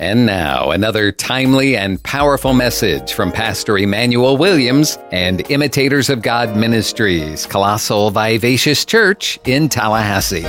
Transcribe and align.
And 0.00 0.26
now, 0.26 0.72
another 0.72 1.12
timely 1.12 1.76
and 1.76 2.02
powerful 2.02 2.52
message 2.52 3.12
from 3.12 3.30
Pastor 3.30 3.78
Emmanuel 3.78 4.36
Williams 4.36 4.98
and 5.12 5.48
Imitators 5.52 6.10
of 6.10 6.20
God 6.20 6.56
Ministries, 6.56 7.46
Colossal 7.46 8.10
Vivacious 8.10 8.84
Church 8.84 9.38
in 9.44 9.68
Tallahassee. 9.68 10.44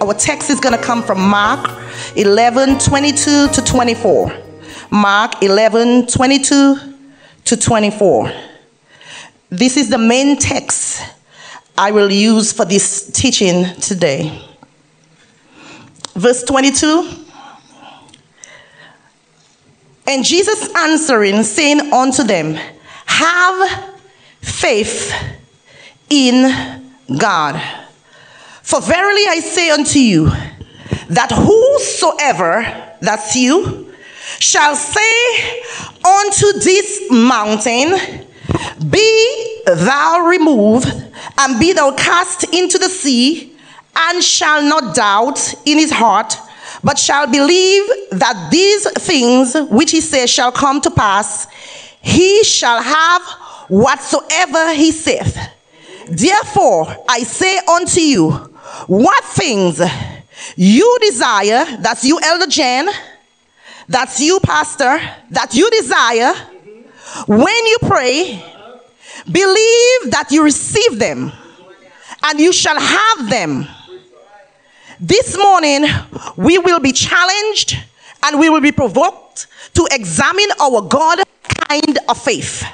Our 0.00 0.14
text 0.14 0.50
is 0.50 0.58
going 0.58 0.76
to 0.76 0.82
come 0.84 1.04
from 1.04 1.20
Mark 1.20 1.70
11 2.16 2.80
22 2.80 3.50
to 3.50 3.62
24. 3.64 4.36
Mark 4.90 5.40
11 5.40 6.08
22 6.08 6.76
to 7.44 7.56
24. 7.56 8.32
This 9.50 9.76
is 9.76 9.90
the 9.90 9.98
main 9.98 10.36
text 10.38 11.04
I 11.76 11.92
will 11.92 12.10
use 12.10 12.52
for 12.52 12.64
this 12.64 13.12
teaching 13.12 13.64
today. 13.76 14.44
Verse 16.16 16.42
22 16.42 17.26
and 20.08 20.24
Jesus 20.24 20.74
answering, 20.74 21.42
saying 21.42 21.92
unto 21.92 22.24
them, 22.24 22.58
Have 23.04 23.94
faith 24.40 25.12
in 26.08 26.82
God. 27.18 27.60
For 28.62 28.80
verily 28.80 29.24
I 29.28 29.40
say 29.40 29.70
unto 29.70 29.98
you, 29.98 30.30
that 31.10 31.30
whosoever, 31.30 32.96
that's 33.02 33.36
you, 33.36 33.94
shall 34.38 34.74
say 34.74 35.60
unto 36.02 36.58
this 36.58 37.10
mountain, 37.10 38.24
Be 38.88 39.62
thou 39.66 40.26
removed, 40.26 40.86
and 41.36 41.60
be 41.60 41.74
thou 41.74 41.92
cast 41.92 42.44
into 42.54 42.78
the 42.78 42.88
sea, 42.88 43.54
and 43.94 44.24
shall 44.24 44.62
not 44.62 44.94
doubt 44.94 45.54
in 45.66 45.76
his 45.76 45.90
heart, 45.90 46.34
but 46.82 46.98
shall 46.98 47.26
believe 47.26 47.82
that 48.10 48.48
these 48.50 48.90
things 48.92 49.54
which 49.70 49.90
he 49.90 50.00
says 50.00 50.30
shall 50.30 50.52
come 50.52 50.80
to 50.80 50.90
pass, 50.90 51.46
he 52.00 52.42
shall 52.44 52.80
have 52.82 53.22
whatsoever 53.68 54.72
he 54.72 54.92
saith. 54.92 55.36
Therefore, 56.08 56.86
I 57.08 57.22
say 57.22 57.58
unto 57.58 58.00
you, 58.00 58.30
what 58.86 59.24
things 59.24 59.80
you 60.56 60.98
desire, 61.00 61.64
that's 61.80 62.04
you, 62.04 62.18
Elder 62.22 62.46
Jen, 62.46 62.88
that's 63.88 64.20
you, 64.20 64.38
Pastor, 64.40 64.98
that 65.30 65.54
you 65.54 65.70
desire, 65.70 66.34
when 67.26 67.66
you 67.66 67.78
pray, 67.82 68.42
believe 69.30 70.10
that 70.10 70.28
you 70.30 70.44
receive 70.44 70.98
them, 70.98 71.32
and 72.24 72.40
you 72.40 72.52
shall 72.52 72.78
have 72.78 73.30
them 73.30 73.66
this 75.00 75.36
morning, 75.36 75.84
we 76.36 76.58
will 76.58 76.80
be 76.80 76.92
challenged 76.92 77.78
and 78.24 78.38
we 78.38 78.50
will 78.50 78.60
be 78.60 78.72
provoked 78.72 79.46
to 79.74 79.86
examine 79.92 80.48
our 80.60 80.82
God 80.82 81.20
kind 81.42 81.98
of 82.08 82.18
faith. 82.18 82.64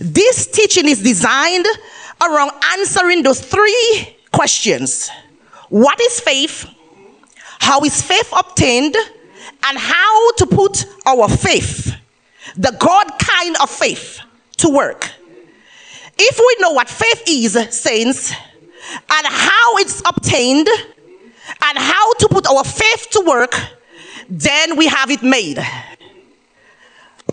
This 0.00 0.46
teaching 0.46 0.88
is 0.88 1.02
designed 1.02 1.66
around 2.20 2.50
answering 2.78 3.22
those 3.22 3.40
three 3.40 4.16
questions 4.32 5.10
What 5.68 6.00
is 6.00 6.20
faith? 6.20 6.66
How 7.60 7.80
is 7.82 8.02
faith 8.02 8.32
obtained? 8.36 8.96
And 9.62 9.78
how 9.78 10.32
to 10.32 10.46
put 10.46 10.86
our 11.06 11.28
faith, 11.28 11.94
the 12.56 12.74
God 12.80 13.12
kind 13.18 13.56
of 13.62 13.68
faith, 13.68 14.20
to 14.56 14.70
work. 14.70 15.10
If 16.18 16.38
we 16.38 16.56
know 16.60 16.72
what 16.72 16.88
faith 16.88 17.22
is, 17.28 17.52
saints, 17.74 18.30
and 18.32 19.26
how 19.26 19.76
it's 19.76 20.02
obtained, 20.06 20.68
and 21.62 21.78
how 21.78 22.12
to 22.14 22.28
put 22.28 22.46
our 22.46 22.64
faith 22.64 23.08
to 23.10 23.24
work, 23.26 23.54
then 24.28 24.76
we 24.76 24.86
have 24.86 25.10
it 25.10 25.22
made. 25.22 25.58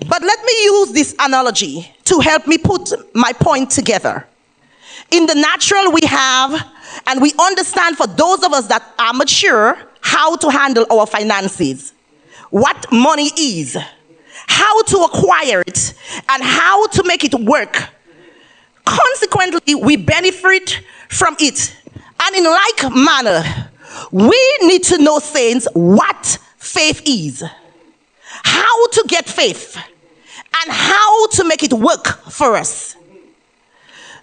But 0.08 0.22
let 0.22 0.44
me 0.46 0.54
use 0.64 0.92
this 0.92 1.16
analogy 1.20 1.92
to 2.06 2.20
help 2.20 2.48
me 2.48 2.58
put 2.58 2.94
my 3.16 3.34
point 3.34 3.72
together. 3.72 4.28
In 5.12 5.26
the 5.26 5.36
natural, 5.36 5.92
we 5.92 6.02
have, 6.06 6.54
and 7.08 7.22
we 7.22 7.34
understand 7.40 7.98
for 7.98 8.08
those 8.08 8.44
of 8.44 8.54
us 8.54 8.68
that 8.68 8.84
are 9.00 9.14
mature, 9.14 9.78
how 10.02 10.36
to 10.38 10.50
handle 10.50 10.86
our 10.92 11.06
finances, 11.06 11.94
what 12.50 12.92
money 12.92 13.32
is, 13.38 13.78
how 14.48 14.82
to 14.84 14.98
acquire 15.00 15.64
it, 15.66 15.94
and 16.30 16.44
how 16.44 16.88
to 16.88 17.04
make 17.04 17.24
it 17.24 17.34
work. 17.34 17.90
Consequently, 18.86 19.76
we 19.76 19.98
benefit 19.98 20.82
from 21.10 21.36
it. 21.40 21.76
And 22.22 22.36
in 22.36 22.46
like 22.46 22.96
manner, 22.96 23.70
we 24.12 24.58
need 24.62 24.84
to 24.84 24.98
know, 24.98 25.20
saints, 25.20 25.68
what 25.74 26.38
faith 26.58 27.02
is, 27.06 27.44
how 28.44 28.88
to 28.88 29.06
get 29.08 29.28
faith, 29.28 29.78
and 29.78 30.72
how 30.72 31.28
to 31.28 31.44
make 31.44 31.64
it 31.64 31.74
work 31.74 32.08
for 32.30 32.56
us. 32.56 32.96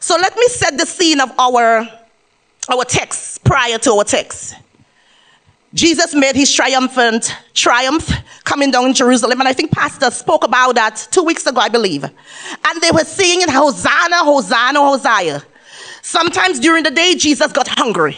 So 0.00 0.16
let 0.16 0.36
me 0.36 0.46
set 0.48 0.76
the 0.76 0.86
scene 0.86 1.20
of 1.20 1.32
our, 1.38 1.88
our 2.68 2.84
text 2.84 3.42
prior 3.44 3.78
to 3.78 3.92
our 3.92 4.04
text. 4.04 4.56
Jesus 5.72 6.14
made 6.14 6.36
his 6.36 6.52
triumphant 6.52 7.34
triumph 7.52 8.08
coming 8.44 8.70
down 8.70 8.86
in 8.86 8.94
Jerusalem. 8.94 9.40
And 9.40 9.48
I 9.48 9.52
think 9.52 9.72
Pastor 9.72 10.10
spoke 10.10 10.44
about 10.44 10.76
that 10.76 11.08
two 11.10 11.24
weeks 11.24 11.46
ago, 11.46 11.60
I 11.60 11.68
believe. 11.68 12.04
And 12.04 12.80
they 12.80 12.92
were 12.92 13.04
singing 13.04 13.48
Hosanna, 13.48 14.18
Hosanna, 14.18 14.78
Hosanna. 14.78 15.42
Sometimes 16.02 16.60
during 16.60 16.84
the 16.84 16.92
day, 16.92 17.16
Jesus 17.16 17.50
got 17.50 17.66
hungry. 17.66 18.16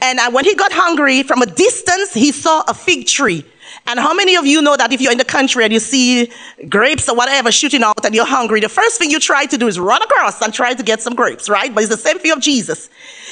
And 0.00 0.18
uh, 0.18 0.30
when 0.30 0.44
he 0.44 0.54
got 0.54 0.72
hungry, 0.72 1.22
from 1.22 1.42
a 1.42 1.46
distance, 1.46 2.14
he 2.14 2.32
saw 2.32 2.64
a 2.68 2.74
fig 2.74 3.06
tree. 3.06 3.44
And 3.86 4.00
how 4.00 4.14
many 4.14 4.36
of 4.36 4.46
you 4.46 4.62
know 4.62 4.76
that 4.76 4.92
if 4.92 5.00
you're 5.00 5.12
in 5.12 5.18
the 5.18 5.24
country 5.24 5.64
and 5.64 5.72
you 5.72 5.78
see 5.78 6.30
grapes 6.68 7.08
or 7.08 7.16
whatever 7.16 7.52
shooting 7.52 7.82
out 7.82 8.04
and 8.04 8.14
you're 8.14 8.26
hungry, 8.26 8.60
the 8.60 8.68
first 8.68 8.98
thing 8.98 9.10
you 9.10 9.20
try 9.20 9.44
to 9.46 9.58
do 9.58 9.66
is 9.66 9.78
run 9.78 10.02
across 10.02 10.40
and 10.40 10.54
try 10.54 10.72
to 10.72 10.82
get 10.82 11.02
some 11.02 11.14
grapes, 11.14 11.48
right? 11.48 11.74
But 11.74 11.84
it's 11.84 11.90
the 11.90 11.98
same 11.98 12.18
thing 12.18 12.32
of 12.32 12.40
Jesus. 12.40 12.88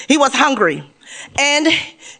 He 0.09 0.19
was 0.19 0.35
hungry. 0.35 0.89
And 1.39 1.69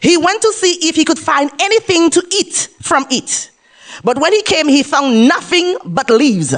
he 0.01 0.17
went 0.17 0.43
to 0.43 0.53
see 0.53 0.89
if 0.89 0.97
he 0.97 1.05
could 1.05 1.19
find 1.19 1.51
anything 1.61 2.11
to 2.11 2.27
eat 2.31 2.69
from 2.81 3.07
it. 3.11 3.51
But 4.03 4.19
when 4.19 4.33
he 4.33 4.43
came, 4.43 4.69
he 4.69 4.83
found 4.83 5.29
nothing 5.29 5.77
but 5.85 6.09
leaves. 6.09 6.55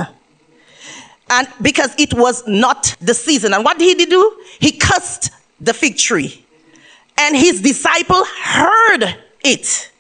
And 1.30 1.48
because 1.60 1.94
it 1.98 2.14
was 2.14 2.46
not 2.46 2.94
the 3.00 3.14
season. 3.14 3.52
And 3.54 3.64
what 3.64 3.78
did 3.78 3.98
he 3.98 4.06
do? 4.06 4.40
He 4.60 4.72
cursed 4.72 5.30
the 5.60 5.74
fig 5.74 5.96
tree. 5.96 6.44
And 7.19 7.36
his 7.36 7.60
disciple 7.60 8.25
heard 8.25 9.16
it. 9.44 9.91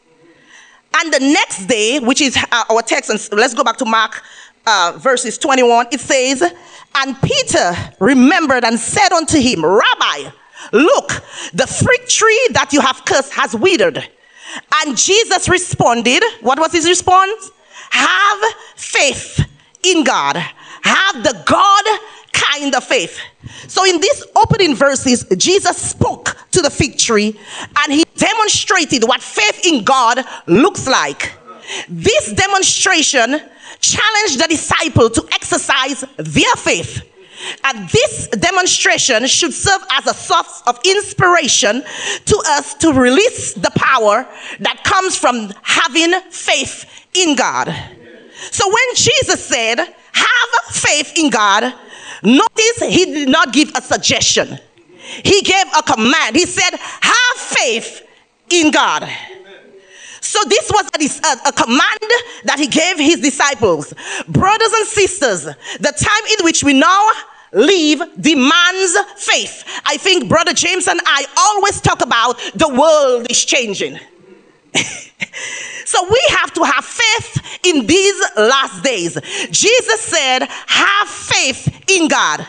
And 0.96 1.12
the 1.12 1.20
next 1.20 1.66
day, 1.66 1.98
which 2.00 2.20
is 2.20 2.36
our 2.52 2.82
text, 2.82 3.10
and 3.10 3.38
let's 3.38 3.54
go 3.54 3.64
back 3.64 3.76
to 3.78 3.84
Mark 3.84 4.22
uh, 4.66 4.94
verses 4.96 5.38
21, 5.38 5.88
it 5.92 6.00
says, 6.00 6.42
And 6.94 7.20
Peter 7.22 7.72
remembered 8.00 8.64
and 8.64 8.78
said 8.78 9.12
unto 9.12 9.38
him, 9.38 9.64
Rabbi, 9.64 10.30
look, 10.72 11.08
the 11.52 11.66
fig 11.66 12.08
tree 12.08 12.48
that 12.52 12.72
you 12.72 12.80
have 12.80 13.04
cursed 13.04 13.32
has 13.34 13.54
withered. 13.54 14.08
And 14.76 14.96
Jesus 14.96 15.48
responded, 15.48 16.22
What 16.40 16.58
was 16.58 16.72
his 16.72 16.88
response? 16.88 17.50
Have 17.90 18.54
faith 18.76 19.44
in 19.82 20.04
God. 20.04 20.36
Have 20.36 21.22
the 21.22 21.42
God 21.44 21.84
kind 22.54 22.72
the 22.72 22.80
faith. 22.80 23.18
So 23.68 23.84
in 23.84 24.00
these 24.00 24.24
opening 24.36 24.74
verses, 24.74 25.24
Jesus 25.36 25.76
spoke 25.76 26.36
to 26.52 26.62
the 26.62 26.70
fig 26.70 26.98
tree 26.98 27.38
and 27.82 27.92
he 27.92 28.04
demonstrated 28.16 29.04
what 29.04 29.22
faith 29.22 29.66
in 29.66 29.84
God 29.84 30.20
looks 30.46 30.86
like. 30.86 31.32
This 31.88 32.32
demonstration 32.32 33.40
challenged 33.80 34.42
the 34.42 34.46
disciple 34.48 35.10
to 35.10 35.26
exercise 35.32 36.04
their 36.16 36.54
faith. 36.56 37.02
And 37.64 37.88
this 37.90 38.28
demonstration 38.28 39.26
should 39.26 39.52
serve 39.52 39.82
as 39.92 40.06
a 40.06 40.14
source 40.14 40.62
of 40.66 40.78
inspiration 40.84 41.82
to 42.26 42.42
us 42.46 42.74
to 42.74 42.92
release 42.92 43.54
the 43.54 43.70
power 43.74 44.26
that 44.60 44.82
comes 44.84 45.18
from 45.18 45.52
having 45.62 46.20
faith 46.30 47.06
in 47.12 47.34
God. 47.34 47.74
So 48.50 48.68
when 48.68 48.94
Jesus 48.94 49.44
said, 49.44 49.78
have 49.78 50.74
faith 50.74 51.12
in 51.16 51.28
God, 51.28 51.74
Notice 52.22 52.78
he 52.80 53.04
did 53.06 53.28
not 53.28 53.52
give 53.52 53.70
a 53.74 53.82
suggestion. 53.82 54.58
He 55.24 55.42
gave 55.42 55.66
a 55.76 55.82
command. 55.82 56.36
He 56.36 56.46
said, 56.46 56.70
have 56.78 57.36
faith 57.36 58.06
in 58.50 58.70
God. 58.70 59.08
So 60.20 60.40
this 60.48 60.70
was 60.70 60.88
a, 60.94 61.48
a, 61.48 61.52
command 61.52 61.98
that 62.44 62.58
he 62.58 62.66
gave 62.66 62.98
his 62.98 63.20
disciples. 63.20 63.92
Brothers 64.26 64.72
and 64.72 64.86
sisters, 64.86 65.44
the 65.44 65.92
time 65.92 66.38
in 66.38 66.44
which 66.44 66.64
we 66.64 66.72
now 66.72 67.10
live 67.52 68.00
demands 68.18 68.96
faith. 69.16 69.64
I 69.84 69.98
think 69.98 70.28
Brother 70.28 70.54
James 70.54 70.88
and 70.88 70.98
I 71.04 71.26
always 71.36 71.80
talk 71.80 72.02
about 72.02 72.38
the 72.54 72.68
world 72.68 73.26
is 73.30 73.44
changing. 73.44 73.98
so 75.84 76.04
we 76.10 76.20
have 76.30 76.52
to 76.54 76.62
have 76.62 76.84
faith 76.84 77.60
in 77.64 77.86
these 77.86 78.22
last 78.36 78.82
days. 78.82 79.18
Jesus 79.50 80.00
said, 80.00 80.46
have 80.48 81.08
faith 81.08 81.90
in 81.90 82.08
God, 82.08 82.46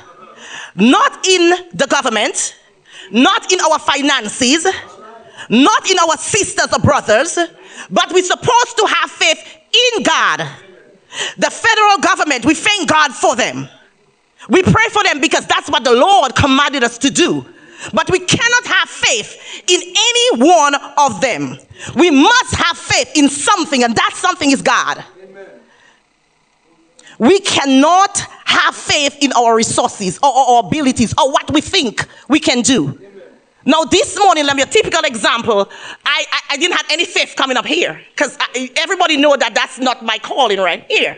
not 0.75 1.27
in 1.27 1.68
the 1.74 1.88
government, 1.88 2.56
not 3.12 3.51
in 3.51 3.60
our 3.62 3.80
finances, 3.80 4.66
not 5.50 5.89
in 5.89 6.00
our 6.00 6.18
sisters 6.18 6.68
or 6.74 6.80
brothers, 6.80 7.38
but 7.89 8.12
we're 8.13 8.24
supposed 8.24 8.77
to 8.77 8.88
have 8.88 9.12
faith 9.12 9.57
in 9.95 10.04
God. 10.04 10.48
The 11.38 11.50
federal 11.50 11.98
government, 12.00 12.45
we 12.45 12.56
thank 12.56 12.89
God 12.89 13.13
for 13.13 13.36
them. 13.36 13.69
We 14.50 14.62
pray 14.63 14.88
for 14.92 15.04
them 15.04 15.22
because 15.22 15.45
that's 15.45 15.69
what 15.69 15.83
the 15.83 15.94
Lord 15.94 16.36
commanded 16.36 16.83
us 16.83 16.98
to 17.00 17.10
do. 17.10 17.45
But 17.94 18.10
we 18.10 18.19
cannot 18.19 18.66
have 18.66 18.89
faith 18.89 19.63
in 19.68 19.81
any 19.81 20.45
one 20.45 20.75
of 20.98 21.22
them. 21.22 21.57
We 21.95 22.12
must 22.12 22.56
have 22.56 22.77
faith 22.77 23.12
in 23.16 23.30
something, 23.30 23.83
and 23.83 23.95
that 23.95 24.12
something 24.16 24.51
is 24.51 24.62
God. 24.62 25.04
Amen. 25.24 25.48
We 27.19 27.39
cannot 27.39 28.18
have 28.45 28.75
faith 28.75 29.18
in 29.22 29.33
our 29.33 29.56
resources 29.56 30.19
or 30.24 30.31
our 30.33 30.60
abilities 30.66 31.13
or 31.18 31.31
what 31.31 31.51
we 31.51 31.62
think 31.62 32.06
we 32.30 32.39
can 32.39 32.62
do. 32.62 33.00
Now, 33.68 33.83
this 33.83 34.18
morning, 34.18 34.45
let 34.45 34.56
me 34.56 34.62
a 34.62 34.68
typical 34.68 35.04
example. 35.06 35.68
I, 36.06 36.25
I, 36.31 36.42
I 36.51 36.57
didn't 36.57 36.77
have 36.77 36.86
any 36.92 37.06
faith 37.06 37.33
coming 37.36 37.57
up 37.57 37.66
here 37.66 38.00
because 38.12 38.38
everybody 38.77 39.18
know 39.18 39.36
that 39.36 39.56
that's 39.56 39.80
not 39.80 40.06
my 40.06 40.19
calling 40.19 40.60
right 40.60 40.86
here. 40.88 41.18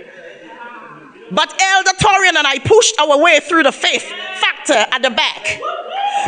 But 1.31 1.61
Elder 1.61 1.91
Torian 1.99 2.35
and 2.37 2.47
I 2.47 2.59
pushed 2.59 2.99
our 2.99 3.21
way 3.21 3.39
through 3.39 3.63
the 3.63 3.71
faith 3.71 4.03
factor 4.03 4.73
at 4.73 5.01
the 5.01 5.09
back. 5.09 5.59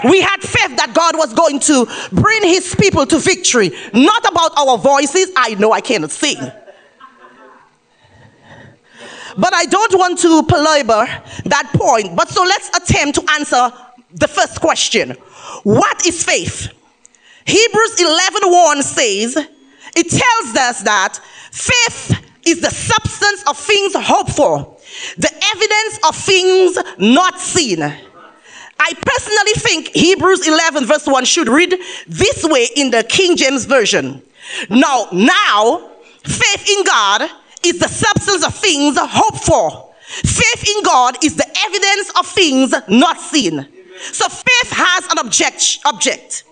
We 0.03 0.21
had 0.21 0.41
faith 0.41 0.77
that 0.77 0.93
God 0.93 1.15
was 1.17 1.33
going 1.33 1.59
to 1.61 1.87
bring 2.11 2.43
his 2.43 2.75
people 2.75 3.05
to 3.05 3.19
victory, 3.19 3.71
not 3.93 4.29
about 4.29 4.57
our 4.57 4.77
voices. 4.77 5.31
I 5.35 5.55
know 5.55 5.71
I 5.71 5.81
cannot 5.81 6.11
sing. 6.11 6.39
But 9.37 9.53
I 9.53 9.65
don't 9.65 9.93
want 9.97 10.19
to 10.19 10.43
belabor 10.43 11.05
that 11.45 11.71
point. 11.73 12.15
But 12.15 12.29
so 12.29 12.43
let's 12.43 12.69
attempt 12.77 13.19
to 13.19 13.31
answer 13.33 13.71
the 14.11 14.27
first 14.27 14.59
question 14.59 15.11
What 15.63 16.05
is 16.05 16.23
faith? 16.23 16.73
Hebrews 17.45 17.99
11 17.99 18.41
1 18.51 18.83
says, 18.83 19.37
it 19.95 20.09
tells 20.09 20.55
us 20.55 20.83
that 20.83 21.19
faith 21.51 22.23
is 22.45 22.61
the 22.61 22.69
substance 22.69 23.43
of 23.47 23.57
things 23.57 23.93
hoped 23.95 24.31
for, 24.31 24.77
the 25.17 25.31
evidence 25.55 25.99
of 26.07 26.15
things 26.15 26.77
not 26.97 27.39
seen. 27.39 27.81
I 27.81 28.93
personally 28.93 29.53
think 29.55 29.89
Hebrews 29.89 30.47
11 30.47 30.85
verse 30.85 31.05
1 31.05 31.25
should 31.25 31.49
read 31.49 31.75
this 32.07 32.43
way 32.45 32.67
in 32.75 32.91
the 32.91 33.03
King 33.03 33.35
James 33.35 33.65
Version. 33.65 34.21
Now, 34.69 35.07
now, 35.11 35.91
faith 36.23 36.69
in 36.69 36.83
God 36.85 37.29
is 37.63 37.79
the 37.79 37.89
substance 37.89 38.45
of 38.45 38.55
things 38.55 38.95
hoped 38.97 39.43
for. 39.43 39.93
Faith 40.07 40.75
in 40.75 40.83
God 40.83 41.23
is 41.23 41.35
the 41.35 41.47
evidence 41.65 42.11
of 42.17 42.25
things 42.25 42.73
not 42.87 43.19
seen. 43.19 43.67
So 44.01 44.27
faith 44.29 44.71
has 44.71 45.11
an 45.11 45.19
object, 45.19 45.79
object. 45.85 46.45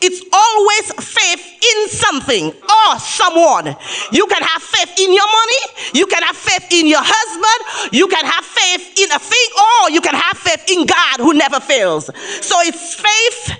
It's 0.00 0.22
always 0.32 0.86
faith 1.04 1.44
in 1.62 1.88
something 1.88 2.46
or 2.48 2.98
someone. 2.98 3.76
You 4.12 4.26
can 4.26 4.42
have 4.42 4.62
faith 4.62 4.98
in 4.98 5.12
your 5.12 5.26
money, 5.26 5.62
you 5.94 6.06
can 6.06 6.22
have 6.22 6.36
faith 6.36 6.66
in 6.70 6.86
your 6.86 7.02
husband, 7.02 7.92
you 7.92 8.06
can 8.08 8.24
have 8.24 8.44
faith 8.44 8.98
in 8.98 9.10
a 9.12 9.18
thing, 9.18 9.48
or 9.58 9.90
you 9.90 10.00
can 10.00 10.14
have 10.14 10.38
faith 10.38 10.64
in 10.70 10.86
God 10.86 11.18
who 11.18 11.34
never 11.34 11.60
fails. 11.60 12.06
So 12.40 12.60
it's 12.60 12.94
faith 12.94 13.58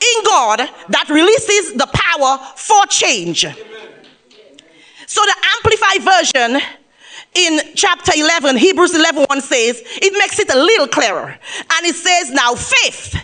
in 0.00 0.24
God 0.24 0.58
that 0.88 1.08
releases 1.08 1.74
the 1.74 1.88
power 1.92 2.38
for 2.56 2.86
change. 2.86 3.46
So 5.06 5.20
the 5.22 5.36
amplified 5.56 6.02
version 6.02 6.60
in 7.34 7.60
chapter 7.74 8.12
11, 8.16 8.56
Hebrews 8.56 8.94
11 8.94 9.24
1 9.28 9.40
says, 9.40 9.82
it 9.84 10.12
makes 10.18 10.38
it 10.38 10.52
a 10.52 10.58
little 10.58 10.88
clearer. 10.88 11.38
And 11.72 11.86
it 11.86 11.94
says, 11.94 12.30
now 12.30 12.54
faith 12.54 13.16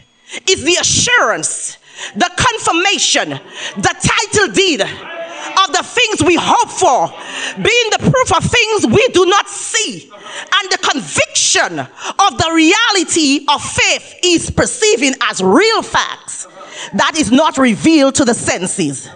is 0.49 0.65
the 0.65 0.77
assurance, 0.81 1.79
the 2.15 2.31
confirmation, 2.37 3.31
the 3.77 3.95
title 4.01 4.53
deed 4.53 4.81
of 4.81 5.73
the 5.73 5.83
things 5.83 6.23
we 6.23 6.37
hope 6.41 6.71
for, 6.71 7.09
being 7.57 7.91
the 7.93 8.11
proof 8.11 8.37
of 8.37 8.45
things 8.45 8.87
we 8.87 9.07
do 9.09 9.27
not 9.27 9.49
see, 9.49 10.11
and 10.13 10.71
the 10.71 10.79
conviction 10.79 11.79
of 11.79 12.39
the 12.39 12.51
reality 12.53 13.45
of 13.49 13.63
faith 13.63 14.21
is 14.23 14.51
perceiving 14.51 15.15
as 15.23 15.43
real 15.43 15.83
facts 15.83 16.47
that 16.95 17.17
is 17.17 17.31
not 17.31 17.59
revealed 17.59 18.15
to 18.17 18.25
the 18.25 18.35
senses. 18.35 19.09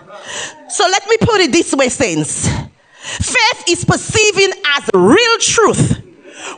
So 0.69 0.85
let 0.87 1.07
me 1.07 1.17
put 1.21 1.41
it 1.41 1.53
this 1.53 1.75
way, 1.75 1.89
saints. 1.89 2.49
Faith 2.49 3.65
is 3.69 3.85
perceiving 3.85 4.51
as 4.77 4.91
real 4.95 5.39
truth, 5.39 6.03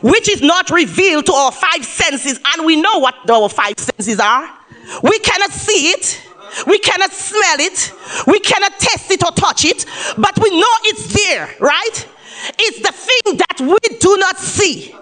which 0.01 0.29
is 0.29 0.41
not 0.41 0.69
revealed 0.69 1.25
to 1.27 1.33
our 1.33 1.51
five 1.51 1.83
senses, 1.83 2.39
and 2.45 2.65
we 2.65 2.81
know 2.81 2.99
what 2.99 3.29
our 3.29 3.49
five 3.49 3.77
senses 3.77 4.19
are. 4.19 4.49
We 5.03 5.19
cannot 5.19 5.51
see 5.51 5.89
it, 5.91 6.21
we 6.65 6.79
cannot 6.79 7.11
smell 7.11 7.59
it, 7.59 7.93
we 8.25 8.39
cannot 8.39 8.79
taste 8.79 9.11
it 9.11 9.23
or 9.23 9.31
touch 9.31 9.65
it, 9.65 9.85
but 10.17 10.37
we 10.41 10.49
know 10.49 10.73
it's 10.83 11.25
there, 11.25 11.49
right? 11.59 12.07
It's 12.59 12.79
the 12.79 12.93
thing 12.93 13.37
that 13.37 13.61
we 13.61 13.97
do 13.97 14.17
not 14.17 14.37
see. 14.37 14.95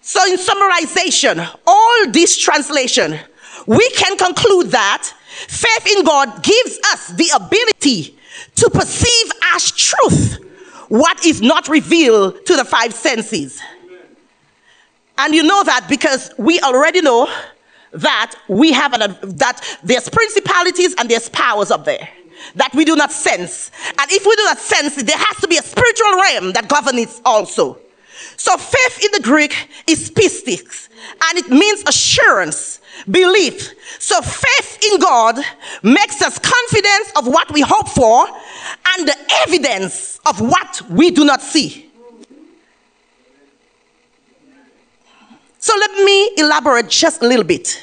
So, 0.00 0.24
in 0.26 0.36
summarization, 0.36 1.46
all 1.66 2.10
this 2.10 2.38
translation, 2.38 3.18
we 3.66 3.90
can 3.90 4.16
conclude 4.16 4.70
that 4.70 5.12
faith 5.48 5.96
in 5.96 6.04
God 6.04 6.42
gives 6.42 6.78
us 6.92 7.08
the 7.08 7.30
ability 7.34 8.16
to 8.56 8.70
perceive 8.70 9.32
as 9.54 9.70
truth 9.72 10.38
what 10.88 11.24
is 11.26 11.42
not 11.42 11.68
revealed 11.68 12.46
to 12.46 12.56
the 12.56 12.64
five 12.64 12.94
senses. 12.94 13.60
And 15.18 15.34
you 15.34 15.42
know 15.42 15.62
that 15.64 15.86
because 15.88 16.30
we 16.38 16.60
already 16.60 17.00
know 17.00 17.28
that 17.92 18.34
we 18.48 18.72
have 18.72 18.92
an, 18.92 19.16
that 19.36 19.60
there's 19.82 20.08
principalities 20.08 20.94
and 20.98 21.08
there's 21.08 21.28
powers 21.28 21.70
up 21.70 21.84
there 21.84 22.08
that 22.54 22.72
we 22.74 22.84
do 22.84 22.96
not 22.96 23.12
sense. 23.12 23.70
And 23.98 24.10
if 24.10 24.26
we 24.26 24.36
do 24.36 24.44
not 24.44 24.58
sense 24.58 24.98
it, 24.98 25.06
there 25.06 25.16
has 25.18 25.40
to 25.40 25.48
be 25.48 25.56
a 25.56 25.62
spiritual 25.62 26.12
realm 26.20 26.52
that 26.52 26.68
governs 26.68 27.20
also. 27.24 27.78
So 28.36 28.56
faith 28.56 29.04
in 29.04 29.12
the 29.12 29.20
Greek 29.20 29.68
is 29.86 30.10
pistis, 30.10 30.88
and 31.24 31.38
it 31.38 31.48
means 31.48 31.82
assurance, 31.86 32.80
belief. 33.10 33.72
So 33.98 34.20
faith 34.20 34.78
in 34.90 34.98
God 35.00 35.38
makes 35.82 36.22
us 36.22 36.38
confident 36.38 37.16
of 37.16 37.26
what 37.26 37.50
we 37.52 37.62
hope 37.62 37.88
for 37.88 38.26
and 38.26 39.08
the 39.08 39.16
evidence 39.46 40.18
of 40.26 40.40
what 40.40 40.82
we 40.90 41.10
do 41.10 41.24
not 41.24 41.40
see. 41.40 41.85
So 45.66 45.74
let 45.80 45.90
me 46.04 46.30
elaborate 46.36 46.88
just 46.88 47.24
a 47.24 47.26
little 47.26 47.42
bit. 47.42 47.82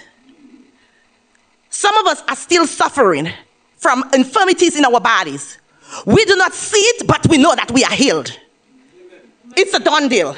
Some 1.70 1.94
of 1.98 2.08
us 2.08 2.24
are 2.30 2.36
still 2.38 2.66
suffering 2.66 3.28
from 3.76 4.10
infirmities 4.14 4.78
in 4.78 4.86
our 4.86 5.02
bodies. 5.02 5.58
We 6.06 6.24
do 6.24 6.38
not 6.38 6.54
see 6.54 6.78
it, 6.78 7.06
but 7.06 7.28
we 7.28 7.38
know 7.38 7.54
that 7.56 7.72
we 7.72 7.84
are 7.84 7.92
healed. 7.92 8.40
It's 9.58 9.74
a 9.74 9.82
done 9.82 10.08
deal. 10.08 10.34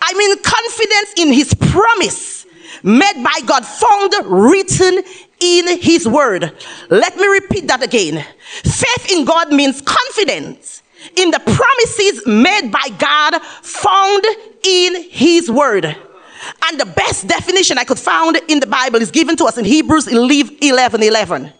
I 0.00 0.12
mean, 0.14 0.40
confidence 0.40 1.14
in 1.16 1.32
his 1.32 1.52
promise 1.52 2.46
made 2.84 3.20
by 3.24 3.40
God, 3.44 3.66
found 3.66 4.12
written 4.24 5.02
in 5.40 5.80
his 5.80 6.06
word. 6.06 6.52
Let 6.90 7.16
me 7.16 7.26
repeat 7.26 7.66
that 7.66 7.82
again. 7.82 8.24
Faith 8.62 9.10
in 9.10 9.24
God 9.24 9.52
means 9.52 9.82
confidence 9.82 10.84
in 11.16 11.30
the 11.30 11.40
promises 11.40 12.26
made 12.26 12.70
by 12.70 12.88
God, 12.98 13.42
found 13.42 14.24
in 14.62 15.10
his 15.10 15.50
word. 15.50 15.84
And 15.84 16.80
the 16.80 16.86
best 16.86 17.26
definition 17.26 17.78
I 17.78 17.84
could 17.84 17.98
find 17.98 18.38
in 18.48 18.60
the 18.60 18.66
Bible 18.66 19.00
is 19.00 19.10
given 19.10 19.36
to 19.36 19.44
us 19.44 19.58
in 19.58 19.64
Hebrews 19.64 20.06
11 20.08 21.02
11. 21.02 21.52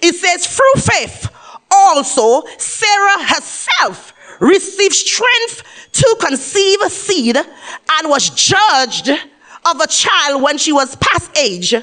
It 0.00 0.14
says, 0.14 0.46
through 0.46 0.80
faith, 0.80 1.28
also 1.70 2.46
Sarah 2.58 3.24
herself 3.24 4.14
received 4.40 4.94
strength 4.94 5.62
to 5.92 6.16
conceive 6.20 6.80
a 6.84 6.90
seed 6.90 7.36
and 7.36 8.08
was 8.08 8.30
judged 8.30 9.08
of 9.08 9.80
a 9.80 9.86
child 9.86 10.42
when 10.42 10.58
she 10.58 10.72
was 10.72 10.96
past 10.96 11.36
age 11.38 11.74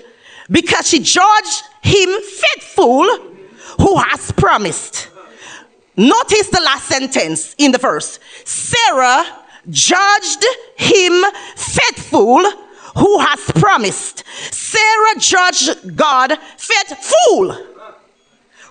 because 0.50 0.88
she 0.88 1.00
judged 1.00 1.64
him 1.82 2.10
faithful 2.22 3.04
who 3.80 3.98
has 3.98 4.32
promised. 4.34 5.10
Notice 6.00 6.48
the 6.48 6.62
last 6.62 6.86
sentence 6.86 7.56
in 7.58 7.74
the 7.74 7.78
verse. 7.78 8.20
Sarah 8.46 9.26
judged 9.70 10.46
him 10.78 11.26
faithful 11.58 12.40
who 12.96 13.20
has 13.20 13.52
promised. 13.56 14.24
Sarah 14.50 15.20
judged 15.20 15.98
God 15.98 16.38
faithful 16.56 17.52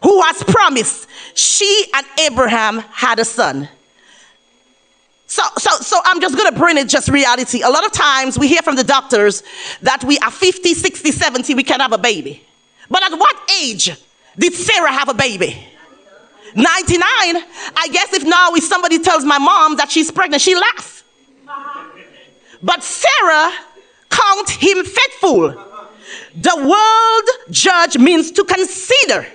who 0.02 0.22
has 0.22 0.42
promised. 0.42 1.06
She 1.34 1.90
and 1.94 2.06
Abraham 2.18 2.78
had 2.78 3.18
a 3.18 3.26
son. 3.26 3.68
So, 5.26 5.42
so, 5.58 5.70
so 5.82 6.00
I'm 6.06 6.22
just 6.22 6.34
going 6.34 6.50
to 6.50 6.58
bring 6.58 6.78
it 6.78 6.88
just 6.88 7.10
reality. 7.10 7.60
A 7.60 7.68
lot 7.68 7.84
of 7.84 7.92
times 7.92 8.38
we 8.38 8.48
hear 8.48 8.62
from 8.62 8.76
the 8.76 8.84
doctors 8.84 9.42
that 9.82 10.02
we 10.02 10.16
are 10.20 10.30
50, 10.30 10.72
60, 10.72 11.12
70, 11.12 11.54
we 11.54 11.62
can 11.62 11.80
have 11.80 11.92
a 11.92 11.98
baby. 11.98 12.42
But 12.88 13.02
at 13.02 13.18
what 13.18 13.36
age 13.62 13.94
did 14.38 14.54
Sarah 14.54 14.92
have 14.92 15.10
a 15.10 15.14
baby? 15.14 15.62
99. 16.54 17.02
I 17.02 17.88
guess 17.92 18.12
if 18.12 18.24
now 18.24 18.54
if 18.54 18.64
somebody 18.64 18.98
tells 18.98 19.24
my 19.24 19.38
mom 19.38 19.76
that 19.76 19.90
she's 19.90 20.10
pregnant, 20.10 20.42
she 20.42 20.54
laughs. 20.54 21.04
But 22.62 22.82
Sarah 22.82 23.52
count 24.10 24.50
him 24.50 24.84
faithful. 24.84 25.64
The 26.34 26.56
word 26.56 27.52
judge 27.52 27.98
means 27.98 28.30
to 28.32 28.44
consider 28.44 29.26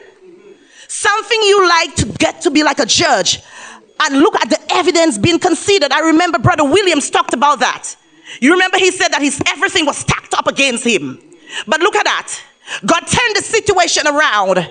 something 0.87 1.41
you 1.41 1.67
like 1.67 1.95
to 1.95 2.05
get 2.05 2.41
to 2.41 2.51
be 2.51 2.63
like 2.63 2.79
a 2.79 2.85
judge 2.85 3.41
and 3.99 4.19
look 4.19 4.35
at 4.35 4.49
the 4.49 4.59
evidence 4.73 5.17
being 5.17 5.39
considered. 5.39 5.91
I 5.91 6.01
remember 6.01 6.39
Brother 6.39 6.63
Williams 6.63 7.09
talked 7.09 7.33
about 7.33 7.59
that. 7.59 7.95
You 8.39 8.51
remember 8.53 8.77
he 8.77 8.91
said 8.91 9.09
that 9.09 9.21
his 9.21 9.41
everything 9.47 9.85
was 9.85 9.97
stacked 9.97 10.33
up 10.33 10.47
against 10.47 10.85
him. 10.85 11.19
But 11.67 11.81
look 11.81 11.95
at 11.95 12.05
that. 12.05 12.41
God 12.85 13.01
turned 13.01 13.35
the 13.35 13.41
situation 13.41 14.07
around. 14.07 14.67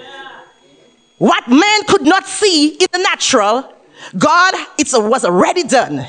What 1.23 1.47
man 1.47 1.85
could 1.87 2.03
not 2.03 2.27
see 2.27 2.71
in 2.71 2.89
the 2.91 2.99
natural, 2.99 3.73
God, 4.19 4.55
it 4.77 4.89
was 4.93 5.25
already 5.25 5.63
done. 5.63 6.05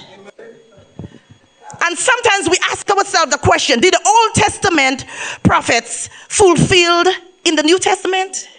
And 1.85 1.95
sometimes 1.95 2.49
we 2.49 2.57
ask 2.71 2.89
ourselves 2.89 3.31
the 3.31 3.37
question 3.37 3.79
Did 3.79 3.93
the 3.93 4.01
Old 4.03 4.33
Testament 4.33 5.05
prophets 5.43 6.09
fulfilled 6.29 7.09
in 7.45 7.55
the 7.55 7.61
New 7.61 7.77
Testament? 7.77 8.49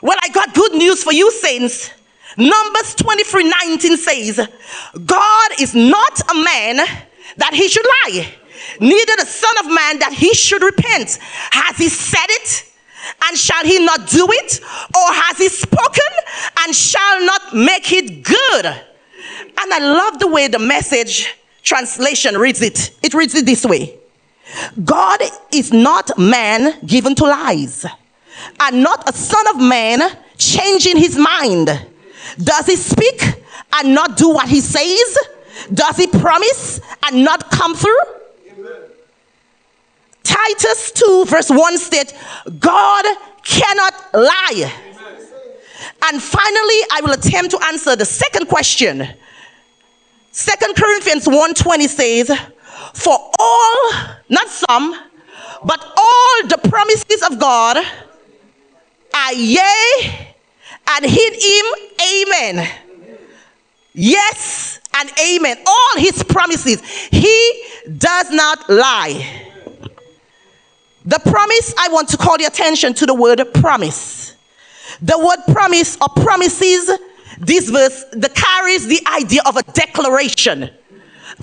Well, 0.00 0.16
I 0.22 0.30
got 0.30 0.54
good 0.54 0.72
news 0.72 1.04
for 1.04 1.12
you, 1.12 1.30
saints. 1.30 1.90
Numbers 2.38 2.94
23 2.94 3.44
19 3.68 3.96
says, 3.98 4.48
God 5.04 5.50
is 5.60 5.74
not 5.74 6.18
a 6.30 6.34
man 6.34 6.76
that 7.36 7.52
he 7.52 7.68
should 7.68 7.84
lie, 7.84 8.26
neither 8.80 9.16
the 9.18 9.26
Son 9.26 9.52
of 9.58 9.66
Man 9.66 9.98
that 9.98 10.14
he 10.14 10.32
should 10.32 10.62
repent. 10.62 11.18
Has 11.50 11.76
he 11.76 11.90
said 11.90 12.24
it? 12.30 12.69
And 13.24 13.36
shall 13.36 13.64
he 13.64 13.84
not 13.84 14.08
do 14.08 14.26
it? 14.30 14.60
Or 14.96 15.12
has 15.12 15.38
he 15.38 15.48
spoken 15.48 16.12
and 16.60 16.74
shall 16.74 17.24
not 17.24 17.54
make 17.54 17.92
it 17.92 18.22
good? 18.22 18.66
And 18.66 19.72
I 19.72 19.78
love 19.78 20.18
the 20.18 20.28
way 20.28 20.48
the 20.48 20.58
message 20.58 21.34
translation 21.62 22.36
reads 22.36 22.62
it. 22.62 22.90
It 23.02 23.14
reads 23.14 23.34
it 23.34 23.46
this 23.46 23.64
way 23.64 23.96
God 24.84 25.20
is 25.52 25.72
not 25.72 26.18
man 26.18 26.84
given 26.86 27.14
to 27.16 27.24
lies, 27.24 27.86
and 28.58 28.82
not 28.82 29.08
a 29.08 29.12
son 29.12 29.46
of 29.48 29.60
man 29.60 30.00
changing 30.38 30.96
his 30.96 31.16
mind. 31.16 31.66
Does 32.38 32.66
he 32.66 32.76
speak 32.76 33.44
and 33.74 33.94
not 33.94 34.16
do 34.16 34.30
what 34.30 34.48
he 34.48 34.60
says? 34.60 35.18
Does 35.72 35.96
he 35.96 36.06
promise 36.06 36.80
and 37.06 37.24
not 37.24 37.50
come 37.50 37.74
through? 37.74 38.19
Titus 40.30 40.92
2, 40.92 41.24
verse 41.26 41.50
1 41.50 41.78
states, 41.78 42.14
God 42.60 43.04
cannot 43.42 43.94
lie. 44.14 44.72
And 46.04 46.22
finally, 46.22 46.80
I 46.92 47.00
will 47.02 47.12
attempt 47.12 47.50
to 47.50 47.64
answer 47.64 47.96
the 47.96 48.04
second 48.04 48.46
question. 48.46 49.08
Second 50.30 50.76
Corinthians 50.76 51.26
1:20 51.26 51.88
says, 51.88 52.30
For 52.94 53.18
all, 53.38 53.92
not 54.28 54.48
some, 54.48 54.94
but 55.64 55.84
all 55.96 56.48
the 56.48 56.58
promises 56.68 57.22
of 57.28 57.38
God 57.38 57.76
are 59.14 59.34
yea 59.34 60.36
and 60.90 61.04
hit 61.04 61.34
him 61.34 61.66
amen. 62.14 62.68
Yes 63.92 64.78
and 64.94 65.10
amen. 65.18 65.58
All 65.66 65.94
his 65.96 66.22
promises. 66.22 66.80
He 67.10 67.64
does 67.98 68.30
not 68.30 68.70
lie. 68.70 69.49
The 71.10 71.18
promise, 71.18 71.74
I 71.76 71.88
want 71.88 72.08
to 72.10 72.16
call 72.16 72.38
the 72.38 72.44
attention 72.44 72.94
to 72.94 73.04
the 73.04 73.14
word 73.14 73.42
promise. 73.54 74.36
The 75.02 75.18
word 75.18 75.52
promise 75.52 75.98
or 76.00 76.08
promises, 76.08 76.88
this 77.36 77.68
verse 77.68 78.04
that 78.12 78.32
carries 78.32 78.86
the 78.86 79.00
idea 79.16 79.40
of 79.44 79.56
a 79.56 79.64
declaration, 79.72 80.70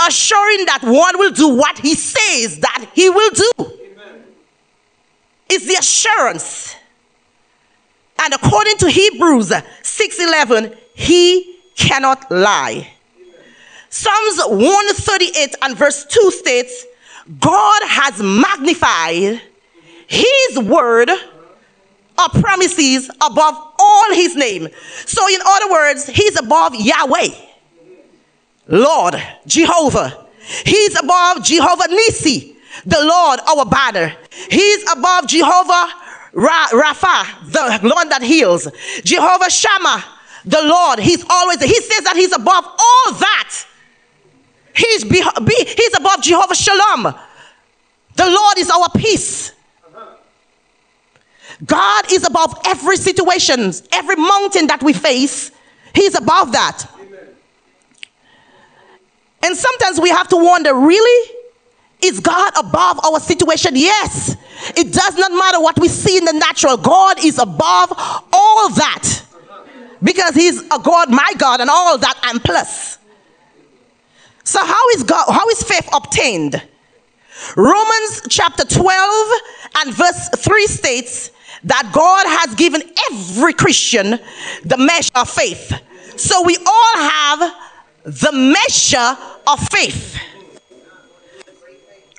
assuring 0.08 0.66
that 0.68 0.80
one 0.84 1.20
will 1.20 1.32
do 1.32 1.50
what 1.50 1.78
he 1.80 1.96
says 1.96 2.60
that 2.60 2.90
he 2.94 3.10
will 3.10 3.30
do. 3.32 3.52
Amen. 3.60 4.24
It's 5.50 5.66
the 5.68 5.76
assurance. 5.78 6.78
And 8.20 8.34
according 8.34 8.78
to 8.78 8.90
Hebrews 8.90 9.50
6:11, 9.50 10.78
he 10.96 11.58
cannot 11.76 12.32
lie. 12.32 12.90
Psalms 13.90 14.40
138 14.46 15.56
and 15.62 15.78
verse 15.78 16.06
2 16.06 16.32
states, 16.32 16.86
God 17.42 17.82
has 17.84 18.22
magnified 18.22 19.42
his 20.08 20.60
word 20.60 21.10
or 21.10 22.30
promises 22.42 23.10
above 23.10 23.74
all 23.78 24.14
his 24.14 24.36
name. 24.36 24.68
So, 25.06 25.28
in 25.28 25.40
other 25.46 25.72
words, 25.72 26.08
he's 26.08 26.40
above 26.40 26.76
Yahweh, 26.76 27.30
Lord, 28.68 29.16
Jehovah. 29.46 30.26
He's 30.66 30.98
above 31.00 31.44
Jehovah 31.44 31.88
Nisi, 31.90 32.56
the 32.86 33.04
Lord, 33.04 33.40
our 33.42 33.66
banner. 33.66 34.16
He's 34.50 34.84
above 34.92 35.28
Jehovah 35.28 35.94
Ra- 36.34 36.70
Rapha, 36.70 37.52
the 37.52 37.88
Lord 37.88 38.10
that 38.10 38.22
heals. 38.22 38.68
Jehovah 39.04 39.50
Shammah, 39.50 40.04
the 40.46 40.62
Lord. 40.64 41.00
He's 41.00 41.24
always, 41.30 41.62
he 41.62 41.76
says 41.82 42.04
that 42.04 42.16
he's 42.16 42.32
above 42.32 42.66
all 42.66 43.14
that. 43.14 43.66
He's, 44.76 45.04
be, 45.04 45.22
be, 45.44 45.66
he's 45.66 45.98
above 45.98 46.22
Jehovah 46.22 46.56
Shalom. 46.56 47.14
The 48.16 48.30
Lord 48.30 48.58
is 48.58 48.70
our 48.70 48.90
peace. 48.96 49.52
God 51.66 52.12
is 52.12 52.26
above 52.26 52.60
every 52.66 52.98
situation, 52.98 53.72
every 53.92 54.16
mountain 54.16 54.68
that 54.68 54.84
we 54.84 54.94
face. 54.94 55.52
He's 55.94 56.16
above 56.16 56.52
that. 56.52 56.86
Amen. 57.00 57.20
And 59.44 59.58
sometimes 59.58 60.00
we 60.00 60.10
have 60.10 60.28
to 60.30 60.38
wonder 60.38 60.74
really? 60.76 61.34
Is 62.02 62.20
God 62.20 62.54
above 62.60 63.04
our 63.04 63.20
situation? 63.20 63.72
Yes. 63.76 64.38
It 64.76 64.94
does 64.94 65.18
not 65.18 65.32
matter 65.32 65.60
what 65.60 65.80
we 65.80 65.88
see 65.88 66.18
in 66.18 66.26
the 66.26 66.34
natural. 66.34 66.78
God 66.78 67.24
is 67.24 67.40
above 67.40 67.92
all 68.32 68.70
that. 68.70 69.24
Because 70.04 70.36
He's 70.36 70.62
a 70.62 70.80
God, 70.84 71.10
my 71.10 71.34
God, 71.40 71.60
and 71.60 71.72
all 71.72 71.98
that 71.98 72.20
and 72.26 72.44
plus. 72.44 73.00
So 74.44 74.64
how 74.64 74.90
is 74.96 75.04
God, 75.04 75.26
how 75.30 75.50
is 75.50 75.64
faith 75.64 75.90
obtained? 75.92 76.62
Romans 77.56 78.22
chapter 78.30 78.64
12 78.64 79.32
and 79.78 79.94
verse 79.94 80.30
3 80.38 80.68
states 80.68 81.32
that 81.68 81.92
God 81.94 82.26
has 82.26 82.56
given 82.56 82.82
every 83.12 83.54
Christian 83.54 84.20
the 84.64 84.78
measure 84.78 85.12
of 85.16 85.30
faith. 85.30 85.74
So 86.16 86.42
we 86.44 86.58
all 86.58 86.98
have 86.98 87.40
the 88.06 88.32
measure 88.32 89.18
of 89.46 89.60
faith. 89.70 90.18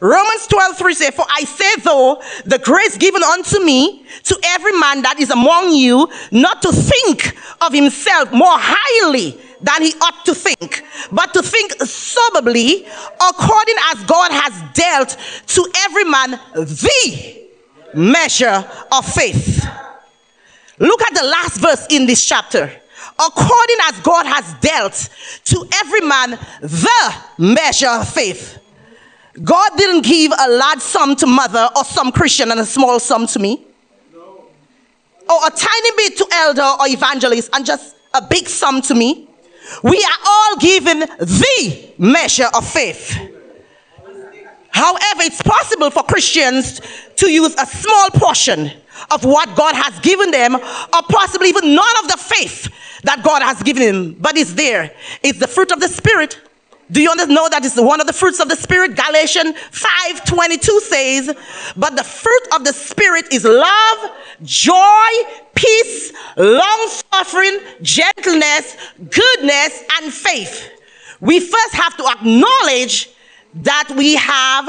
Romans 0.01 0.47
12, 0.47 0.77
3 0.77 0.95
says, 0.95 1.15
For 1.15 1.25
I 1.29 1.43
say, 1.43 1.75
though, 1.83 2.23
the 2.45 2.59
grace 2.59 2.97
given 2.97 3.23
unto 3.23 3.59
me, 3.65 4.07
to 4.25 4.39
every 4.45 4.73
man 4.79 5.03
that 5.03 5.19
is 5.19 5.31
among 5.31 5.73
you, 5.73 6.09
not 6.31 6.63
to 6.63 6.71
think 6.71 7.37
of 7.61 7.73
himself 7.73 8.31
more 8.33 8.47
highly 8.53 9.37
than 9.61 9.83
he 9.83 9.93
ought 10.01 10.25
to 10.27 10.35
think, 10.35 10.85
but 11.11 11.35
to 11.35 11.43
think 11.43 11.73
soberly, 11.83 12.87
according 13.29 13.75
as 13.93 14.05
God 14.05 14.31
has 14.31 14.73
dealt 14.73 15.17
to 15.49 15.69
every 15.85 16.05
man 16.05 16.31
the 16.55 17.48
measure 17.95 18.65
of 18.93 19.05
faith. 19.07 19.67
Look 20.79 21.03
at 21.03 21.15
the 21.15 21.25
last 21.25 21.61
verse 21.61 21.87
in 21.91 22.07
this 22.07 22.25
chapter. 22.25 22.73
According 23.19 23.77
as 23.89 24.01
God 24.01 24.27
has 24.27 24.55
dealt 24.61 25.09
to 25.45 25.69
every 25.75 26.01
man 26.03 26.31
the 26.61 27.15
measure 27.39 27.89
of 27.89 28.09
faith. 28.09 28.59
God 29.43 29.71
didn't 29.77 30.05
give 30.05 30.33
a 30.33 30.51
large 30.51 30.81
sum 30.81 31.17
to 31.17 31.27
mother 31.27 31.69
or 31.77 31.85
some 31.85 32.13
Christian 32.13 32.51
and 32.51 32.61
a 32.61 32.67
small 32.67 33.01
sum 33.01 33.27
to 33.29 33.39
me. 33.39 33.65
Or 34.15 35.47
a 35.47 35.51
tiny 35.51 35.91
bit 35.97 36.17
to 36.19 36.27
elder 36.33 36.63
or 36.63 36.87
evangelist 36.89 37.51
and 37.53 37.67
just 37.67 37.97
a 38.15 38.23
big 38.23 38.49
sum 38.49 38.83
to 38.83 38.95
me. 38.95 39.29
We 39.83 39.97
are 39.97 40.27
all 40.27 40.57
given 40.57 41.01
the 41.01 41.93
measure 41.99 42.49
of 42.55 42.67
faith. 42.67 43.19
However, 44.71 45.23
it's 45.23 45.43
possible 45.43 45.91
for 45.91 46.03
Christians 46.03 46.81
to 47.17 47.31
use 47.31 47.55
a 47.55 47.67
small 47.67 48.11
portion 48.11 48.71
of 49.11 49.25
what 49.25 49.55
God 49.57 49.75
has 49.75 49.99
given 50.01 50.31
them, 50.31 50.55
or 50.57 51.03
possibly 51.09 51.49
even 51.49 51.75
none 51.75 51.99
of 52.03 52.11
the 52.11 52.17
faith 52.19 52.69
that 53.05 53.23
God 53.23 53.43
has 53.43 53.63
given 53.63 53.83
them, 53.83 54.17
but 54.21 54.37
it's 54.37 54.55
there. 54.55 54.93
It's 55.23 55.39
the 55.39 55.47
fruit 55.47 55.73
of 55.73 55.81
the 55.81 55.89
Spirit 55.89 56.39
do 56.91 57.03
you 57.03 57.15
know 57.15 57.49
that 57.51 57.65
it's 57.65 57.79
one 57.79 58.01
of 58.01 58.07
the 58.07 58.13
fruits 58.13 58.41
of 58.41 58.49
the 58.49 58.57
Spirit? 58.57 58.97
Galatians 58.97 59.55
5:22 59.73 60.81
says, 60.81 61.31
"But 61.77 61.97
the 61.97 62.05
fruit 62.05 62.49
of 62.55 62.65
the 62.65 62.73
Spirit 62.73 63.27
is 63.31 63.45
love, 63.45 64.11
joy, 64.43 65.11
peace, 65.55 66.13
long 66.37 66.91
suffering, 67.13 67.61
gentleness, 67.83 68.77
goodness, 69.11 69.83
and 70.01 70.15
faith." 70.15 70.71
We 71.21 71.41
first 71.41 71.75
have 71.75 71.97
to 71.99 72.07
acknowledge 72.09 73.11
that 73.55 73.91
we 73.97 74.15
have 74.17 74.69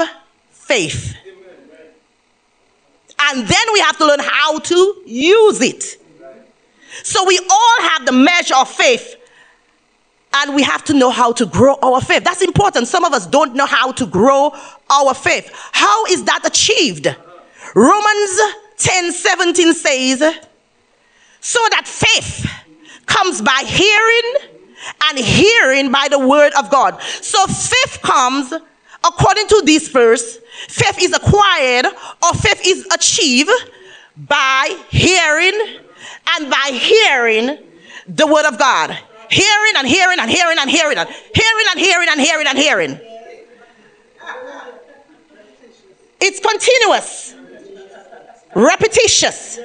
faith. 0.50 1.16
And 3.22 3.46
then 3.46 3.66
we 3.72 3.80
have 3.80 3.98
to 3.98 4.06
learn 4.06 4.20
how 4.20 4.58
to 4.58 5.02
use 5.06 5.60
it. 5.60 5.98
So 7.02 7.24
we 7.26 7.38
all 7.38 7.88
have 7.90 8.06
the 8.06 8.12
measure 8.12 8.56
of 8.56 8.68
faith 8.68 9.16
and 10.32 10.54
we 10.54 10.62
have 10.62 10.84
to 10.84 10.94
know 10.94 11.10
how 11.10 11.32
to 11.32 11.46
grow 11.46 11.76
our 11.82 12.00
faith. 12.00 12.24
That's 12.24 12.42
important. 12.42 12.88
Some 12.88 13.04
of 13.04 13.12
us 13.12 13.26
don't 13.26 13.54
know 13.54 13.66
how 13.66 13.92
to 13.92 14.06
grow 14.06 14.54
our 14.88 15.14
faith. 15.14 15.50
How 15.72 16.06
is 16.06 16.24
that 16.24 16.42
achieved? 16.44 17.14
Romans 17.74 18.40
10 18.76 19.12
17 19.12 19.74
says, 19.74 20.20
So 21.40 21.58
that 21.70 21.86
faith 21.86 22.48
comes 23.06 23.42
by 23.42 23.62
hearing 23.66 24.58
and 25.04 25.18
hearing 25.18 25.90
by 25.90 26.08
the 26.08 26.18
word 26.18 26.52
of 26.54 26.70
God. 26.70 27.00
So 27.02 27.44
faith 27.46 28.00
comes 28.02 28.52
according 29.04 29.48
to 29.48 29.62
this 29.64 29.88
verse. 29.88 30.38
Faith 30.68 30.98
is 31.00 31.12
acquired 31.12 31.86
or 31.86 32.32
faith 32.34 32.60
is 32.64 32.86
achieved 32.92 33.50
by 34.16 34.76
hearing 34.90 35.78
and 36.36 36.50
by 36.50 36.70
hearing 36.72 37.58
the 38.06 38.26
word 38.26 38.46
of 38.46 38.58
God. 38.58 38.96
Hearing 39.30 39.72
and 39.76 39.86
hearing 39.86 40.18
and 40.18 40.30
hearing 40.30 40.58
and 40.58 40.68
hearing 40.68 40.98
and 40.98 41.08
hearing 41.08 41.66
and 41.70 41.80
hearing 41.80 42.08
and 42.10 42.20
hearing 42.20 42.46
and 42.48 42.58
hearing. 42.58 43.00
It's 46.20 46.40
continuous, 46.40 47.34
repetitious. 48.54 49.58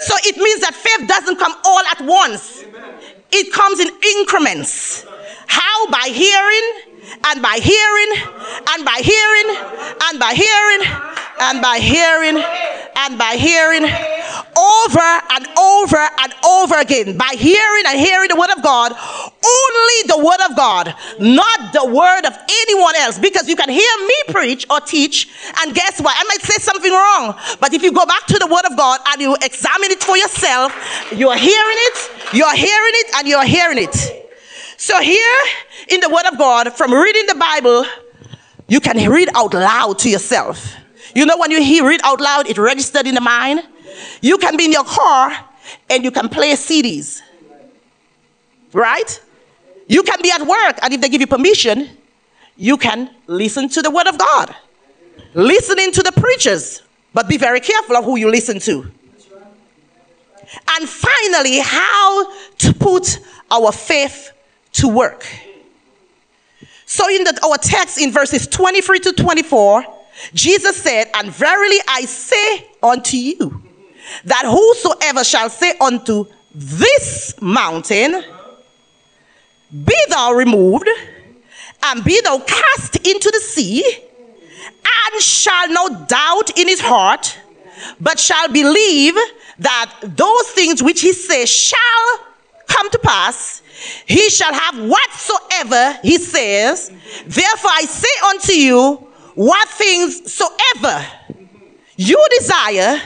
So 0.00 0.14
it 0.24 0.36
means 0.36 0.60
that 0.60 0.74
faith 0.74 1.06
doesn't 1.06 1.36
come 1.38 1.54
all 1.64 1.82
at 1.90 2.00
once, 2.00 2.64
it 3.30 3.52
comes 3.52 3.80
in 3.80 3.88
increments. 4.18 5.06
How? 5.46 5.90
By 5.90 6.08
hearing 6.08 6.95
and 7.24 7.42
by 7.42 7.58
hearing 7.62 8.10
and 8.70 8.84
by 8.84 9.00
hearing 9.02 9.48
and 10.08 10.18
by 10.18 10.32
hearing 10.34 10.82
and 11.40 11.62
by 11.62 11.78
hearing 11.78 12.42
and 12.96 13.18
by 13.18 13.36
hearing 13.36 13.84
over 14.56 15.08
and 15.30 15.46
over 15.58 15.96
and 15.96 16.34
over 16.44 16.78
again. 16.78 17.16
By 17.16 17.34
hearing 17.36 17.84
and 17.86 17.98
hearing 17.98 18.28
the 18.28 18.36
word 18.36 18.50
of 18.56 18.62
God, 18.62 18.92
only 18.92 19.98
the 20.08 20.18
word 20.18 20.40
of 20.48 20.56
God, 20.56 20.94
not 21.20 21.72
the 21.72 21.86
word 21.86 22.24
of 22.24 22.36
anyone 22.48 22.96
else. 22.96 23.18
Because 23.18 23.48
you 23.48 23.56
can 23.56 23.68
hear 23.68 23.98
me 24.06 24.32
preach 24.32 24.66
or 24.70 24.80
teach, 24.80 25.28
and 25.60 25.74
guess 25.74 26.00
what? 26.00 26.14
I 26.16 26.24
might 26.24 26.42
say 26.42 26.56
something 26.62 26.92
wrong. 26.92 27.34
But 27.60 27.74
if 27.74 27.82
you 27.82 27.92
go 27.92 28.06
back 28.06 28.26
to 28.26 28.38
the 28.38 28.46
word 28.46 28.64
of 28.70 28.76
God 28.76 29.00
and 29.08 29.20
you 29.20 29.36
examine 29.42 29.90
it 29.90 30.02
for 30.02 30.16
yourself, 30.16 30.72
you're 31.14 31.36
hearing 31.36 31.78
it, 31.90 32.10
you're 32.32 32.54
hearing 32.54 32.94
it, 32.94 33.14
and 33.16 33.28
you're 33.28 33.44
hearing 33.44 33.78
it. 33.78 33.94
So, 34.78 35.00
here 35.00 35.40
in 35.88 36.00
the 36.00 36.08
word 36.08 36.26
of 36.32 36.38
God, 36.38 36.72
from 36.72 36.92
reading 36.92 37.26
the 37.26 37.34
Bible, 37.34 37.84
you 38.68 38.80
can 38.80 38.96
read 39.10 39.28
out 39.34 39.54
loud 39.54 39.98
to 40.00 40.10
yourself. 40.10 40.74
You 41.14 41.26
know, 41.26 41.36
when 41.38 41.50
you 41.50 41.62
hear 41.62 41.90
it 41.90 42.00
out 42.04 42.20
loud, 42.20 42.48
it 42.48 42.58
registered 42.58 43.06
in 43.06 43.14
the 43.14 43.20
mind. 43.20 43.62
You 44.20 44.38
can 44.38 44.56
be 44.56 44.66
in 44.66 44.72
your 44.72 44.84
car 44.84 45.32
and 45.88 46.04
you 46.04 46.10
can 46.10 46.28
play 46.28 46.52
CDs. 46.52 47.20
Right? 48.72 49.20
You 49.88 50.02
can 50.02 50.20
be 50.20 50.30
at 50.32 50.42
work, 50.42 50.78
and 50.82 50.92
if 50.92 51.00
they 51.00 51.08
give 51.08 51.20
you 51.20 51.28
permission, 51.28 51.88
you 52.56 52.76
can 52.76 53.14
listen 53.26 53.68
to 53.68 53.82
the 53.82 53.90
word 53.90 54.08
of 54.08 54.18
God. 54.18 54.54
Listening 55.34 55.92
to 55.92 56.02
the 56.02 56.12
preachers, 56.12 56.82
but 57.14 57.28
be 57.28 57.36
very 57.36 57.60
careful 57.60 57.96
of 57.96 58.04
who 58.04 58.16
you 58.16 58.28
listen 58.28 58.58
to. 58.60 58.90
And 60.70 60.88
finally, 60.88 61.60
how 61.60 62.32
to 62.58 62.74
put 62.74 63.20
our 63.50 63.70
faith 63.70 64.32
to 64.72 64.88
work. 64.88 65.26
So, 66.86 67.08
in 67.08 67.24
the, 67.24 67.38
our 67.44 67.58
text 67.58 67.98
in 67.98 68.12
verses 68.12 68.46
23 68.46 69.00
to 69.00 69.12
24, 69.12 69.84
Jesus 70.34 70.76
said, 70.76 71.10
And 71.14 71.32
verily 71.32 71.78
I 71.88 72.02
say 72.02 72.68
unto 72.80 73.16
you, 73.16 73.60
that 74.24 74.44
whosoever 74.46 75.24
shall 75.24 75.50
say 75.50 75.74
unto 75.80 76.26
this 76.54 77.34
mountain, 77.42 78.22
Be 79.84 79.96
thou 80.08 80.32
removed, 80.32 80.88
and 81.82 82.04
be 82.04 82.20
thou 82.20 82.38
cast 82.38 82.96
into 83.04 83.32
the 83.32 83.40
sea, 83.40 83.84
and 83.84 85.22
shall 85.22 85.68
not 85.68 86.08
doubt 86.08 86.56
in 86.56 86.68
his 86.68 86.80
heart, 86.80 87.36
but 88.00 88.20
shall 88.20 88.48
believe 88.48 89.16
that 89.58 89.92
those 90.02 90.50
things 90.50 90.84
which 90.84 91.00
he 91.00 91.12
says 91.12 91.50
shall 91.50 92.20
come 92.68 92.88
to 92.90 92.98
pass, 93.00 93.60
he 94.06 94.28
shall 94.30 94.52
have 94.52 94.78
whatsoever 94.78 95.98
he 96.02 96.18
says. 96.18 96.90
Therefore 97.26 97.70
I 97.74 97.84
say 97.88 98.26
unto 98.28 98.52
you, 98.52 98.94
what 99.34 99.68
things 99.68 100.32
soever 100.32 101.06
you 101.96 102.24
desire 102.38 102.98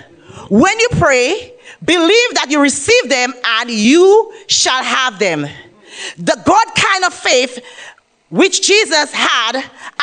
when 0.48 0.78
you 0.78 0.88
pray, 0.92 1.54
believe 1.84 2.34
that 2.34 2.46
you 2.50 2.60
receive 2.60 3.08
them 3.08 3.32
and 3.44 3.70
you 3.70 4.32
shall 4.46 4.82
have 4.82 5.18
them. 5.18 5.46
The 6.16 6.42
God 6.44 6.66
kind 6.76 7.04
of 7.04 7.14
faith 7.14 7.64
which 8.30 8.64
Jesus 8.66 9.12
had 9.12 9.56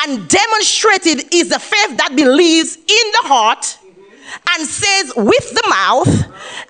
and 0.06 0.28
demonstrated 0.28 1.34
is 1.34 1.48
the 1.48 1.58
faith 1.58 1.96
that 1.96 2.12
believes 2.14 2.76
in 2.76 2.82
the 2.84 3.28
heart 3.28 3.78
and 4.50 4.68
says 4.68 5.12
with 5.16 5.50
the 5.50 5.66
mouth, 5.68 6.08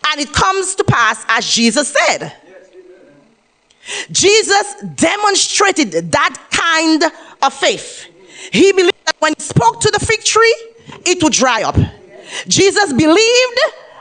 and 0.09 0.21
it 0.21 0.33
comes 0.33 0.77
to 0.77 0.85
pass 0.85 1.25
as 1.29 1.47
Jesus 1.53 1.93
said. 1.93 2.33
Jesus 4.11 4.75
demonstrated 4.95 6.13
that 6.13 6.39
kind 6.51 7.05
of 7.43 7.55
faith. 7.55 8.07
He 8.53 8.73
believed 8.73 9.07
that 9.07 9.17
when 9.19 9.35
he 9.37 9.43
spoke 9.43 9.81
to 9.81 9.91
the 9.91 10.05
fig 10.05 10.25
tree, 10.25 10.55
it 11.05 11.23
would 11.23 11.33
dry 11.33 11.63
up. 11.63 11.77
Jesus 12.47 12.93
believed 12.93 13.61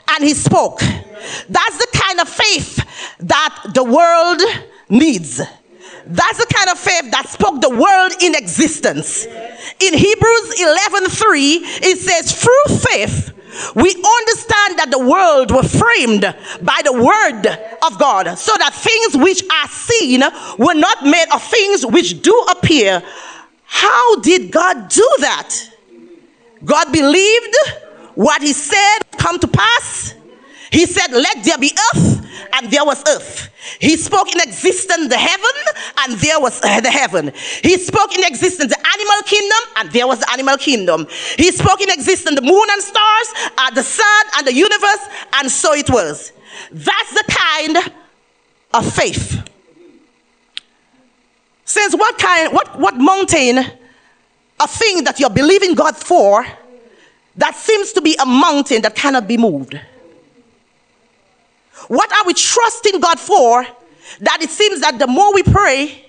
and 0.10 0.24
he 0.24 0.34
spoke. 0.34 0.80
That's 0.80 1.78
the 1.78 1.88
kind 1.94 2.20
of 2.20 2.30
faith 2.30 3.16
that 3.20 3.72
the 3.74 3.84
world 3.84 4.42
needs. 4.90 5.42
That's 6.10 6.38
the 6.38 6.54
kind 6.54 6.70
of 6.70 6.80
faith 6.80 7.12
that 7.12 7.28
spoke 7.28 7.62
the 7.62 7.70
world 7.70 8.12
in 8.22 8.36
existence. 8.36 9.26
In 9.26 9.94
Hebrews 9.94 10.60
11:3, 10.60 11.62
it 11.84 12.00
says, 12.00 12.32
"Through 12.32 12.78
faith 12.78 13.32
we 13.76 13.90
understand 13.90 14.80
that 14.80 14.90
the 14.92 15.00
world 15.00 15.52
was 15.52 15.74
framed 15.76 16.22
by 16.62 16.82
the 16.84 16.94
word 16.94 17.46
of 17.84 18.00
God, 18.00 18.38
so 18.38 18.54
that 18.58 18.74
things 18.74 19.18
which 19.18 19.44
are 19.44 19.68
seen 19.68 20.22
were 20.58 20.76
not 20.76 21.06
made 21.06 21.28
of 21.34 21.42
things 21.44 21.86
which 21.86 22.22
do 22.22 22.34
appear." 22.50 23.02
How 23.66 24.16
did 24.18 24.52
God 24.52 24.88
do 24.88 25.08
that? 25.20 25.54
God 26.64 26.92
believed 26.92 27.56
what 28.16 28.42
he 28.42 28.54
said 28.54 29.00
come 29.18 29.40
to 29.40 29.48
pass. 29.48 30.14
He 30.72 30.86
said, 30.86 31.12
Let 31.12 31.44
there 31.44 31.58
be 31.58 31.72
earth, 31.94 32.50
and 32.54 32.72
there 32.72 32.86
was 32.86 33.04
earth. 33.08 33.50
He 33.80 33.98
spoke 33.98 34.34
in 34.34 34.42
existence 34.42 35.10
the 35.10 35.18
heaven, 35.18 35.74
and 36.00 36.18
there 36.20 36.40
was 36.40 36.62
uh, 36.64 36.82
the 36.82 36.92
heaven. 36.92 37.32
He 37.64 37.78
spoke 37.78 38.16
in 38.18 38.24
existence 38.24 38.76
the 38.76 38.88
animal 38.88 39.22
kingdom, 39.26 39.60
and 39.78 39.92
there 39.92 40.08
was 40.08 40.20
the 40.20 40.32
animal 40.32 40.58
kingdom. 40.58 41.08
He 41.38 41.52
spoke 41.52 41.82
in 41.82 41.90
existence 41.90 42.36
the 42.36 42.42
moon 42.42 42.68
and 42.72 42.82
stars, 42.82 43.34
and 43.60 43.76
the 43.76 43.84
sun 43.84 44.26
and 44.38 44.48
the 44.48 44.54
universe, 44.54 45.08
and 45.34 45.52
so 45.52 45.74
it 45.74 45.90
was. 45.90 46.32
That's 46.72 47.14
the 47.14 47.24
kind 47.28 47.94
of 48.74 48.94
faith 48.94 49.48
Since 51.68 51.96
what 51.96 52.18
kind, 52.18 52.54
what, 52.54 52.80
what 52.80 52.96
mountain, 52.96 53.58
a 53.58 54.68
thing 54.68 55.04
that 55.04 55.20
you're 55.20 55.30
believing 55.30 55.76
God 55.76 55.98
for, 55.98 56.46
that 57.36 57.56
seems 57.56 57.92
to 57.92 58.02
be 58.02 58.16
a 58.22 58.26
mountain 58.26 58.82
that 58.84 58.96
cannot 58.96 59.28
be 59.28 59.38
moved? 59.38 59.78
What 61.88 62.12
are 62.12 62.26
we 62.26 62.34
trusting 62.34 63.00
God 63.00 63.20
for 63.20 63.66
that 64.22 64.42
it 64.42 64.50
seems 64.50 64.82
that 64.82 65.00
the 65.00 65.08
more 65.08 65.34
we 65.34 65.44
pray, 65.44 66.06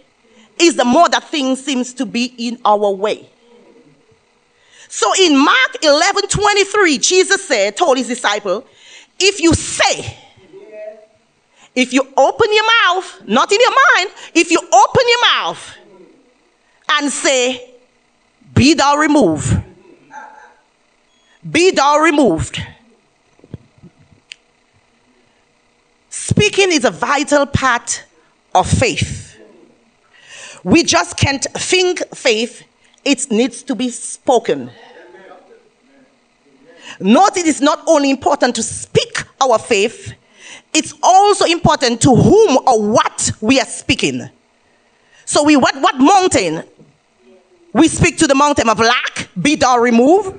is 0.60 0.76
the 0.76 0.84
more 0.84 1.08
that 1.08 1.24
things 1.24 1.64
seems 1.64 1.94
to 1.94 2.06
be 2.06 2.34
in 2.36 2.58
our 2.64 2.90
way. 2.90 3.28
So 4.88 5.12
in 5.20 5.36
Mark 5.36 5.76
11 5.82 6.28
23, 6.28 6.98
Jesus 6.98 7.44
said, 7.44 7.76
told 7.76 7.98
his 7.98 8.08
disciple, 8.08 8.64
if 9.18 9.40
you 9.40 9.52
say, 9.54 10.16
if 11.74 11.92
you 11.92 12.02
open 12.16 12.48
your 12.52 12.64
mouth, 12.84 13.22
not 13.26 13.52
in 13.52 13.60
your 13.60 13.70
mind, 13.70 14.10
if 14.34 14.50
you 14.50 14.58
open 14.58 15.04
your 15.06 15.20
mouth 15.32 15.76
and 16.90 17.12
say, 17.12 17.74
Be 18.54 18.74
thou 18.74 18.96
removed, 18.96 19.62
be 21.48 21.70
thou 21.70 21.98
removed. 21.98 22.60
Speaking 26.28 26.72
is 26.72 26.84
a 26.84 26.90
vital 26.90 27.46
part 27.46 28.04
of 28.54 28.68
faith. 28.68 29.40
We 30.62 30.82
just 30.82 31.16
can't 31.16 31.42
think 31.54 32.02
faith, 32.14 32.64
it 33.02 33.30
needs 33.30 33.62
to 33.62 33.74
be 33.74 33.88
spoken. 33.88 34.70
Note 37.00 37.38
it 37.38 37.46
is 37.46 37.62
not 37.62 37.82
only 37.86 38.10
important 38.10 38.54
to 38.56 38.62
speak 38.62 39.24
our 39.40 39.58
faith, 39.58 40.12
it's 40.74 40.92
also 41.02 41.46
important 41.46 42.02
to 42.02 42.14
whom 42.14 42.58
or 42.66 42.90
what 42.92 43.32
we 43.40 43.58
are 43.58 43.64
speaking. 43.64 44.28
So 45.24 45.44
we 45.44 45.56
what 45.56 45.76
what 45.76 45.96
mountain? 45.96 46.62
We 47.72 47.88
speak 47.88 48.18
to 48.18 48.26
the 48.26 48.34
mountain 48.34 48.68
of 48.68 48.78
lack, 48.78 49.30
be 49.40 49.56
thou 49.56 49.78
removed. 49.78 50.38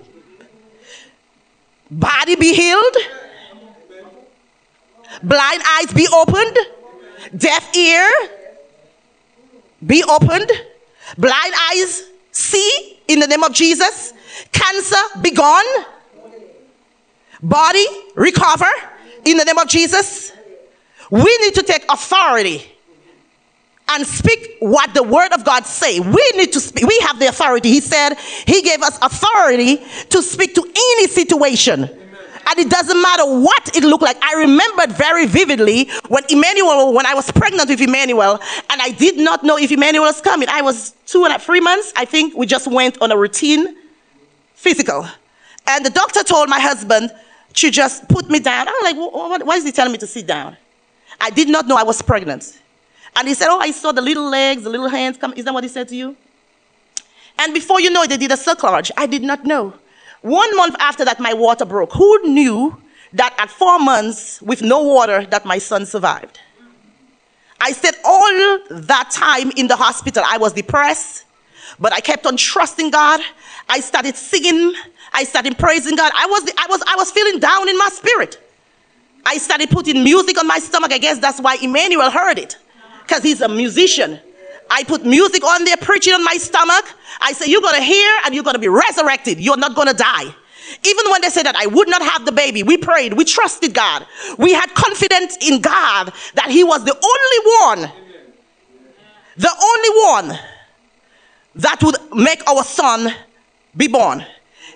Body 1.90 2.36
be 2.36 2.54
healed. 2.54 2.96
Blind 5.24 5.62
eyes 5.78 5.94
be 5.94 6.08
opened. 6.14 6.58
Deaf 7.36 7.76
ear 7.76 8.10
be 9.86 10.04
opened. 10.04 10.52
Blind 11.18 11.54
eyes 11.72 12.04
see 12.32 13.00
in 13.08 13.20
the 13.20 13.28
name 13.28 13.44
of 13.44 13.54
Jesus. 13.54 14.14
Cancer 14.52 14.96
be 15.22 15.32
gone. 15.32 15.86
Body 17.42 17.86
recover 18.16 18.68
in 19.26 19.38
the 19.38 19.46
name 19.46 19.58
of 19.58 19.68
Jesus. 19.68 20.32
We 21.10 21.38
need 21.42 21.56
to 21.56 21.64
take 21.64 21.86
authority 21.90 22.66
and 23.90 24.06
speak 24.06 24.58
what 24.60 24.94
the 24.94 25.02
word 25.02 25.34
of 25.34 25.44
God 25.44 25.66
say. 25.66 26.00
We 26.00 26.32
need 26.36 26.54
to 26.54 26.60
speak. 26.60 26.86
We 26.86 27.00
have 27.08 27.20
the 27.20 27.28
authority. 27.28 27.70
He 27.70 27.82
said 27.82 28.16
he 28.46 28.62
gave 28.62 28.82
us 28.82 28.98
authority 29.02 29.78
to 30.10 30.22
speak 30.22 30.54
to 30.56 30.62
any 30.62 31.08
situation. 31.08 31.90
And 32.50 32.58
it 32.58 32.70
doesn't 32.70 33.00
matter 33.00 33.26
what 33.26 33.76
it 33.78 33.84
looked 33.84 34.04
like. 34.04 34.18
I 34.24 34.34
remembered 34.40 34.92
very 34.92 35.28
vividly 35.28 35.90
when 36.08 36.24
Emmanuel, 36.30 36.94
when 36.94 37.06
I 37.06 37.14
was 37.14 37.30
pregnant 37.32 37.70
with 37.70 37.80
Emmanuel, 37.80 38.40
and 38.72 38.82
I 38.82 38.90
did 38.90 39.18
not 39.18 39.44
know 39.44 39.58
if 39.58 39.72
Emmanuel 39.72 40.06
was 40.06 40.20
coming. 40.20 40.50
I 40.50 40.62
was 40.62 40.96
two 41.06 41.26
and 41.26 41.34
a 41.34 41.38
three 41.38 41.60
months. 41.60 41.94
I 41.96 42.06
think 42.06 42.36
we 42.36 42.48
just 42.48 42.68
went 42.68 43.00
on 43.02 43.12
a 43.12 43.18
routine 43.18 43.78
physical. 44.56 45.08
And 45.68 45.86
the 45.86 45.92
doctor 45.92 46.24
told 46.24 46.50
my 46.50 46.60
husband 46.60 47.12
to 47.54 47.70
just 47.70 48.10
put 48.10 48.30
me 48.30 48.40
down. 48.40 48.68
I'm 48.68 48.96
like, 48.96 49.46
why 49.46 49.56
is 49.56 49.64
he 49.64 49.72
telling 49.72 49.92
me 49.92 50.00
to 50.00 50.08
sit 50.08 50.26
down? 50.26 50.58
I 51.22 51.30
did 51.30 51.50
not 51.50 51.68
know 51.68 51.76
I 51.76 51.84
was 51.84 52.02
pregnant. 52.02 52.60
And 53.16 53.28
he 53.28 53.34
said, 53.34 53.50
Oh, 53.50 53.60
I 53.60 53.72
saw 53.72 53.92
the 53.92 54.02
little 54.02 54.30
legs, 54.30 54.64
the 54.64 54.70
little 54.70 54.88
hands 54.88 55.18
come. 55.18 55.34
Is 55.36 55.46
that 55.46 55.54
what 55.54 55.64
he 55.64 55.70
said 55.70 55.88
to 55.90 55.96
you? 55.96 56.16
And 57.38 57.54
before 57.54 57.80
you 57.82 57.90
know 57.90 58.04
it, 58.04 58.10
they 58.10 58.18
did 58.18 58.32
a 58.32 58.36
cerclage. 58.36 58.92
I 58.98 59.06
did 59.06 59.24
not 59.24 59.46
know. 59.46 59.74
One 60.22 60.56
month 60.56 60.76
after 60.80 61.06
that, 61.06 61.20
my 61.20 61.34
water 61.34 61.66
broke. 61.66 61.94
Who 61.94 62.28
knew 62.28 62.82
that 63.14 63.36
at 63.38 63.50
four 63.50 63.80
months 63.80 64.42
with 64.42 64.62
no 64.62 64.84
water 64.84 65.26
that 65.28 65.46
my 65.46 65.58
son 65.58 65.86
survived? 65.86 66.40
I 67.62 67.72
said 67.72 67.96
all 68.06 68.60
that 68.70 69.10
time 69.12 69.52
in 69.58 69.68
the 69.68 69.76
hospital, 69.76 70.24
I 70.26 70.38
was 70.38 70.54
depressed, 70.54 71.26
but 71.80 71.92
I 71.94 72.00
kept 72.00 72.26
on 72.26 72.38
trusting 72.38 72.90
God. 72.90 73.22
I 73.68 73.80
started 73.82 74.16
singing. 74.16 74.74
I 75.14 75.24
started 75.24 75.58
praising 75.58 75.96
God. 75.96 76.12
I 76.16 76.26
was, 76.28 76.52
I 76.58 76.68
was, 76.70 76.82
I 76.88 76.96
was 76.96 77.12
feeling 77.12 77.40
down 77.40 77.68
in 77.68 77.78
my 77.78 77.90
spirit. 77.92 78.40
I 79.26 79.38
started 79.38 79.70
putting 79.70 80.04
music 80.04 80.38
on 80.40 80.48
my 80.48 80.60
stomach. 80.60 80.92
I 80.92 80.98
guess 80.98 81.20
that's 81.20 81.42
why 81.42 81.58
Emmanuel 81.62 82.10
heard 82.10 82.40
it 82.40 82.58
because 83.02 83.24
he's 83.24 83.42
a 83.42 83.50
musician. 83.50 84.20
I 84.70 84.84
put 84.84 85.06
music 85.06 85.44
on 85.44 85.64
there, 85.64 85.78
preaching 85.78 86.14
on 86.14 86.24
my 86.24 86.36
stomach. 86.36 86.86
I 87.22 87.34
say, 87.34 87.50
You're 87.50 87.62
going 87.62 87.76
to 87.76 87.84
hear 87.84 88.20
and 88.26 88.36
you're 88.36 88.44
going 88.44 88.56
to 88.56 88.60
be 88.60 88.68
resurrected. 88.68 89.40
You're 89.40 89.58
not 89.58 89.76
going 89.76 89.88
to 89.88 89.94
die. 89.94 90.34
Even 90.86 91.12
when 91.12 91.22
they 91.22 91.30
said 91.30 91.46
that 91.46 91.56
I 91.56 91.66
would 91.66 91.90
not 91.90 92.02
have 92.02 92.26
the 92.26 92.32
baby, 92.32 92.62
we 92.62 92.78
prayed, 92.78 93.14
we 93.14 93.26
trusted 93.26 93.74
God. 93.74 94.06
We 94.38 94.54
had 94.54 94.74
confidence 94.76 95.38
in 95.42 95.62
God 95.62 96.14
that 96.36 96.50
He 96.50 96.64
was 96.64 96.86
the 96.86 96.94
only 96.94 97.86
one, 97.86 97.92
the 99.38 99.50
only 99.50 100.30
one 100.30 100.40
that 101.56 101.82
would 101.84 101.96
make 102.16 102.48
our 102.48 102.64
son 102.64 103.14
be 103.76 103.88
born. 103.88 104.26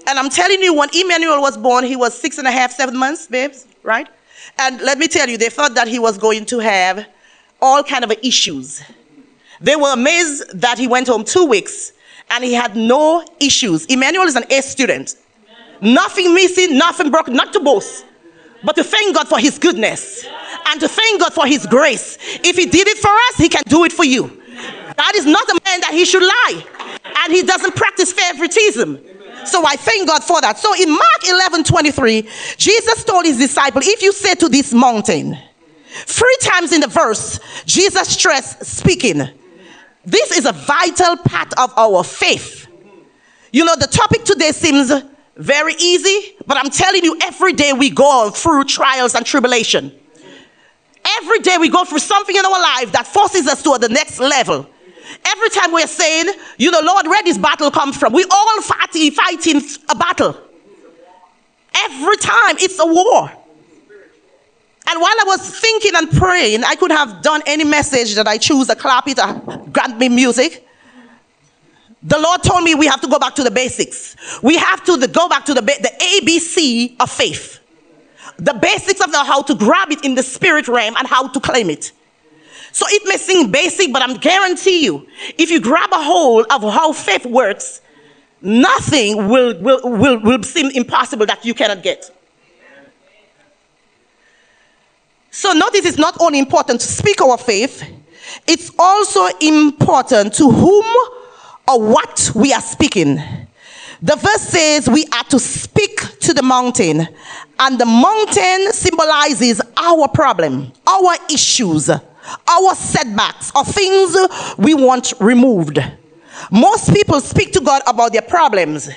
And 0.07 0.19
I'm 0.19 0.29
telling 0.29 0.61
you, 0.61 0.73
when 0.73 0.89
Emmanuel 0.93 1.41
was 1.41 1.57
born, 1.57 1.85
he 1.85 1.95
was 1.95 2.17
six 2.17 2.37
and 2.37 2.47
a 2.47 2.51
half, 2.51 2.71
seven 2.71 2.97
months, 2.97 3.27
babes, 3.27 3.65
right? 3.83 4.07
And 4.59 4.81
let 4.81 4.97
me 4.97 5.07
tell 5.07 5.29
you, 5.29 5.37
they 5.37 5.49
thought 5.49 5.75
that 5.75 5.87
he 5.87 5.99
was 5.99 6.17
going 6.17 6.45
to 6.47 6.59
have 6.59 7.05
all 7.61 7.83
kind 7.83 8.03
of 8.03 8.11
issues. 8.21 8.83
They 9.63 9.77
were 9.77 9.93
amazed 9.93 10.59
that 10.59 10.77
he 10.77 10.87
went 10.87 11.07
home 11.07 11.23
two 11.23 11.45
weeks 11.45 11.93
and 12.29 12.43
he 12.43 12.53
had 12.53 12.75
no 12.75 13.25
issues. 13.39 13.85
Emmanuel 13.85 14.25
is 14.25 14.35
an 14.35 14.43
A 14.51 14.61
student. 14.61 15.15
Nothing 15.81 16.33
missing, 16.33 16.77
nothing 16.77 17.09
broken, 17.09 17.33
not 17.33 17.53
to 17.53 17.61
boast, 17.61 18.05
but 18.63 18.75
to 18.75 18.83
thank 18.83 19.15
God 19.15 19.27
for 19.29 19.39
his 19.39 19.57
goodness 19.57 20.25
and 20.67 20.81
to 20.81 20.87
thank 20.89 21.21
God 21.21 21.33
for 21.33 21.47
his 21.47 21.65
grace. 21.65 22.17
If 22.43 22.57
he 22.57 22.65
did 22.65 22.87
it 22.89 22.97
for 22.97 23.09
us, 23.09 23.37
he 23.37 23.47
can 23.47 23.63
do 23.65 23.85
it 23.85 23.93
for 23.93 24.03
you. 24.03 24.41
God 24.97 25.15
is 25.15 25.25
not 25.25 25.47
a 25.49 25.59
man 25.65 25.79
that 25.79 25.91
he 25.91 26.05
should 26.05 26.21
lie, 26.21 26.65
and 27.23 27.33
he 27.33 27.41
doesn't 27.41 27.75
practice 27.75 28.13
favoritism. 28.13 28.99
So 29.45 29.65
I 29.65 29.75
thank 29.77 30.07
God 30.07 30.23
for 30.23 30.39
that. 30.41 30.57
So 30.59 30.73
in 30.75 30.89
Mark 30.89 31.27
11 31.27 31.63
23, 31.63 32.27
Jesus 32.57 33.03
told 33.03 33.25
his 33.25 33.37
disciple, 33.37 33.81
If 33.83 34.01
you 34.01 34.13
say 34.13 34.35
to 34.35 34.49
this 34.49 34.73
mountain, 34.73 35.37
three 35.87 36.37
times 36.41 36.71
in 36.73 36.81
the 36.81 36.87
verse, 36.87 37.39
Jesus 37.65 38.09
stressed 38.09 38.65
speaking. 38.65 39.29
This 40.05 40.31
is 40.31 40.45
a 40.45 40.51
vital 40.51 41.17
part 41.17 41.53
of 41.57 41.73
our 41.77 42.03
faith. 42.03 42.67
You 43.51 43.65
know, 43.65 43.75
the 43.75 43.87
topic 43.87 44.23
today 44.25 44.51
seems 44.51 44.91
very 45.37 45.73
easy, 45.79 46.35
but 46.45 46.57
I'm 46.57 46.69
telling 46.69 47.03
you, 47.03 47.17
every 47.23 47.53
day 47.53 47.73
we 47.73 47.89
go 47.89 48.29
through 48.29 48.65
trials 48.65 49.15
and 49.15 49.25
tribulation. 49.25 49.91
Every 51.19 51.39
day 51.39 51.57
we 51.59 51.69
go 51.69 51.85
through 51.85 51.99
something 51.99 52.35
in 52.35 52.45
our 52.45 52.61
life 52.61 52.91
that 52.93 53.07
forces 53.07 53.47
us 53.47 53.61
to 53.63 53.77
the 53.79 53.89
next 53.89 54.19
level. 54.19 54.67
Every 55.25 55.49
time 55.49 55.71
we're 55.71 55.87
saying, 55.87 56.33
you 56.57 56.71
know, 56.71 56.81
Lord, 56.81 57.07
where 57.07 57.23
this 57.23 57.37
battle 57.37 57.71
comes 57.71 57.97
from, 57.97 58.13
we 58.13 58.25
all 58.29 58.61
fighting, 58.61 59.11
fighting 59.11 59.61
a 59.89 59.95
battle. 59.95 60.37
Every 61.75 62.17
time 62.17 62.57
it's 62.59 62.79
a 62.79 62.85
war. 62.85 63.31
And 64.87 64.99
while 64.99 65.15
I 65.19 65.23
was 65.25 65.59
thinking 65.59 65.91
and 65.95 66.11
praying, 66.11 66.63
I 66.63 66.75
could 66.75 66.91
have 66.91 67.21
done 67.21 67.41
any 67.45 67.63
message 67.63 68.15
that 68.15 68.27
I 68.27 68.37
choose, 68.37 68.69
a 68.69 68.75
clap 68.75 69.07
it, 69.07 69.17
a 69.17 69.61
grant 69.71 69.97
me 69.97 70.09
music. 70.09 70.67
The 72.03 72.19
Lord 72.19 72.43
told 72.43 72.63
me 72.63 72.75
we 72.75 72.87
have 72.87 72.99
to 73.01 73.07
go 73.07 73.17
back 73.17 73.33
to 73.35 73.43
the 73.43 73.51
basics. 73.51 74.17
We 74.43 74.57
have 74.57 74.83
to 74.85 75.07
go 75.07 75.29
back 75.29 75.45
to 75.45 75.53
the, 75.53 75.61
the 75.61 75.91
ABC 75.99 76.97
of 76.99 77.09
faith. 77.09 77.61
The 78.37 78.53
basics 78.53 78.99
of 78.99 79.11
the, 79.11 79.23
how 79.23 79.41
to 79.43 79.55
grab 79.55 79.89
it 79.91 80.03
in 80.03 80.15
the 80.15 80.23
spirit 80.23 80.67
realm 80.67 80.95
and 80.97 81.07
how 81.07 81.29
to 81.29 81.39
claim 81.39 81.69
it. 81.69 81.93
So 82.73 82.85
it 82.89 83.03
may 83.05 83.17
seem 83.17 83.51
basic, 83.51 83.93
but 83.93 84.01
I'm 84.01 84.17
guarantee 84.17 84.83
you, 84.83 85.07
if 85.37 85.49
you 85.49 85.61
grab 85.61 85.91
a 85.93 86.01
hold 86.01 86.47
of 86.49 86.61
how 86.63 86.91
faith 86.91 87.25
works, 87.25 87.81
nothing 88.41 89.29
will, 89.29 89.57
will, 89.61 89.79
will, 89.83 90.19
will 90.19 90.43
seem 90.43 90.71
impossible 90.71 91.25
that 91.27 91.45
you 91.45 91.53
cannot 91.53 91.83
get. 91.83 92.09
So 95.35 95.51
notice 95.51 95.85
it's 95.85 95.97
not 95.97 96.15
only 96.21 96.37
important 96.37 96.79
to 96.79 96.85
speak 96.85 97.19
our 97.19 97.39
faith, 97.39 97.83
it's 98.45 98.71
also 98.77 99.25
important 99.41 100.35
to 100.35 100.47
whom 100.47 100.85
or 101.67 101.81
what 101.81 102.31
we 102.35 102.53
are 102.53 102.61
speaking. 102.61 103.15
The 103.99 104.15
verse 104.15 104.41
says 104.41 104.87
we 104.87 105.05
are 105.11 105.23
to 105.23 105.39
speak 105.39 106.19
to 106.19 106.35
the 106.35 106.43
mountain, 106.43 107.07
and 107.57 107.79
the 107.79 107.85
mountain 107.85 108.73
symbolizes 108.73 109.59
our 109.75 110.07
problem, 110.07 110.71
our 110.87 111.15
issues 111.31 111.89
our 112.47 112.75
setbacks, 112.75 113.51
or 113.55 113.65
things 113.65 114.15
we 114.57 114.75
want 114.75 115.13
removed. 115.19 115.79
Most 116.51 116.93
people 116.93 117.19
speak 117.19 117.51
to 117.53 117.59
God 117.59 117.81
about 117.87 118.13
their 118.13 118.21
problems. 118.21 118.87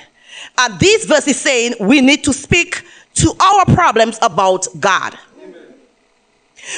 And 0.59 0.79
this 0.79 1.07
verse 1.07 1.27
is 1.27 1.40
saying 1.40 1.75
we 1.81 2.03
need 2.03 2.22
to 2.25 2.33
speak 2.33 2.85
to 3.14 3.35
our 3.40 3.64
problems 3.75 4.18
about 4.20 4.66
God. 4.79 5.18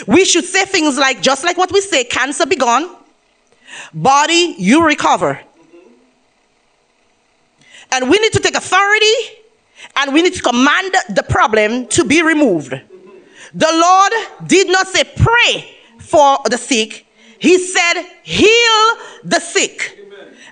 We 0.07 0.24
should 0.24 0.44
say 0.44 0.64
things 0.64 0.98
like, 0.98 1.22
just 1.22 1.44
like 1.44 1.57
what 1.57 1.72
we 1.72 1.81
say, 1.81 2.05
cancer 2.05 2.46
be 2.46 2.57
gone, 2.57 2.88
body, 3.94 4.55
you 4.59 4.85
recover. 4.85 5.40
And 7.92 8.11
we 8.11 8.18
need 8.18 8.33
to 8.33 8.40
take 8.40 8.55
authority 8.55 9.14
and 9.96 10.12
we 10.12 10.22
need 10.22 10.35
to 10.35 10.42
command 10.42 10.94
the 11.09 11.24
problem 11.29 11.87
to 11.88 12.05
be 12.05 12.22
removed. 12.22 12.70
The 13.55 13.70
Lord 13.72 14.48
did 14.48 14.68
not 14.68 14.88
say, 14.88 15.05
pray 15.05 15.74
for 15.98 16.38
the 16.51 16.59
sick. 16.59 17.07
He 17.38 17.59
said, 17.59 18.03
heal 18.22 18.96
the 19.24 19.40
sick. 19.40 19.98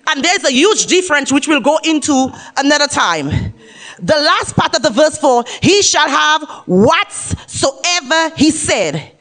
And 0.08 0.24
there's 0.24 0.44
a 0.44 0.52
huge 0.52 0.86
difference 0.86 1.32
which 1.32 1.48
we'll 1.48 1.60
go 1.60 1.78
into 1.84 2.32
another 2.56 2.86
time. 2.86 3.54
The 3.98 4.14
last 4.14 4.54
part 4.54 4.74
of 4.76 4.82
the 4.82 4.90
verse 4.90 5.18
4 5.18 5.44
He 5.62 5.82
shall 5.82 6.08
have 6.08 6.42
whatsoever 6.66 8.34
he 8.36 8.50
said. 8.50 9.15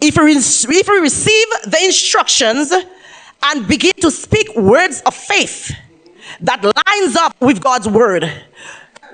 If 0.00 0.16
we, 0.16 0.32
if 0.32 0.88
we 0.88 0.98
receive 0.98 1.46
the 1.64 1.78
instructions 1.84 2.72
and 3.42 3.66
begin 3.66 3.92
to 4.00 4.10
speak 4.10 4.54
words 4.56 5.02
of 5.06 5.14
faith 5.14 5.74
that 6.40 6.62
lines 6.62 7.16
up 7.16 7.34
with 7.40 7.62
God's 7.62 7.88
word, 7.88 8.30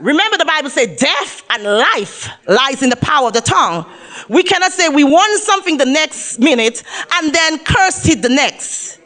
Remember, 0.01 0.37
the 0.37 0.45
Bible 0.45 0.69
said 0.69 0.97
death 0.97 1.45
and 1.49 1.63
life 1.63 2.29
lies 2.49 2.83
in 2.83 2.91
the 2.91 2.97
power 2.97 3.29
of 3.29 3.35
the 3.35 3.41
tongue. 3.41 3.87
We 4.29 4.43
cannot 4.43 4.73
say 4.73 4.89
we 4.89 5.05
want 5.05 5.41
something 5.41 5.77
the 5.77 5.85
next 5.85 6.41
minute 6.41 6.83
and 7.15 7.33
then 7.33 7.61
curse 7.61 8.09
it 8.09 8.21
the 8.21 8.29
next. 8.29 8.99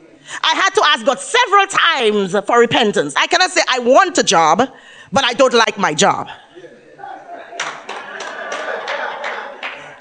I 0.42 0.54
had 0.54 0.70
to 0.70 0.82
ask 0.86 1.04
God 1.04 1.20
several 1.20 1.66
times 1.66 2.46
for 2.46 2.58
repentance. 2.58 3.14
I 3.14 3.26
cannot 3.26 3.50
say 3.50 3.60
I 3.68 3.80
want 3.80 4.16
a 4.16 4.22
job, 4.22 4.70
but 5.12 5.22
I 5.22 5.34
don't 5.34 5.52
like 5.52 5.76
my 5.76 5.92
job. 5.92 6.28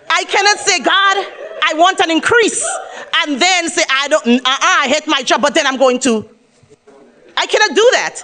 I 0.10 0.24
cannot 0.24 0.58
say, 0.60 0.80
God, 0.80 1.28
I 1.68 1.74
want 1.74 2.00
an 2.00 2.12
increase, 2.12 2.64
and 3.22 3.42
then 3.42 3.70
say, 3.70 3.82
I 3.90 4.08
don't, 4.08 4.28
uh-uh, 4.28 4.44
I 4.46 4.88
hate 4.88 5.08
my 5.08 5.24
job, 5.24 5.42
but 5.42 5.56
then 5.56 5.66
I'm 5.66 5.78
going 5.78 6.00
to. 6.00 6.30
I 7.36 7.48
cannot 7.48 7.76
do 7.76 7.90
that. 7.94 8.22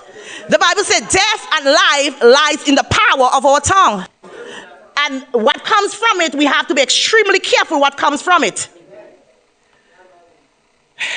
The 0.47 0.59
Bible 0.59 0.83
said 0.83 1.01
death 1.09 1.47
and 1.55 1.65
life 1.65 2.23
lies 2.23 2.67
in 2.67 2.75
the 2.75 2.83
power 2.83 3.29
of 3.35 3.45
our 3.45 3.59
tongue. 3.59 4.05
And 4.97 5.25
what 5.31 5.63
comes 5.63 5.95
from 5.95 6.21
it, 6.21 6.35
we 6.35 6.45
have 6.45 6.67
to 6.67 6.75
be 6.75 6.81
extremely 6.81 7.39
careful 7.39 7.79
what 7.79 7.97
comes 7.97 8.21
from 8.21 8.43
it. 8.43 8.69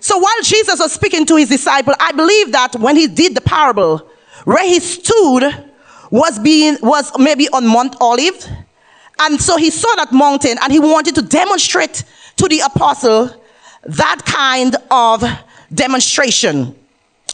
So 0.00 0.18
while 0.18 0.42
Jesus 0.42 0.80
was 0.80 0.92
speaking 0.92 1.24
to 1.24 1.36
his 1.36 1.48
disciple, 1.48 1.94
I 1.98 2.12
believe 2.12 2.52
that 2.52 2.76
when 2.76 2.94
he 2.94 3.06
did 3.06 3.34
the 3.34 3.40
parable, 3.40 4.06
where 4.44 4.62
he 4.62 4.78
stood 4.78 5.72
was 6.10 6.38
being 6.38 6.76
was 6.82 7.10
maybe 7.18 7.48
on 7.48 7.66
Mount 7.66 7.96
Olive, 8.02 8.46
And 9.24 9.40
so 9.40 9.56
he 9.56 9.70
saw 9.70 9.94
that 9.96 10.12
mountain 10.12 10.58
and 10.60 10.70
he 10.70 10.78
wanted 10.78 11.14
to 11.14 11.22
demonstrate 11.22 12.04
to 12.36 12.46
the 12.46 12.60
apostle 12.60 13.30
that 13.84 14.22
kind 14.26 14.76
of 14.90 15.24
demonstration. 15.72 16.74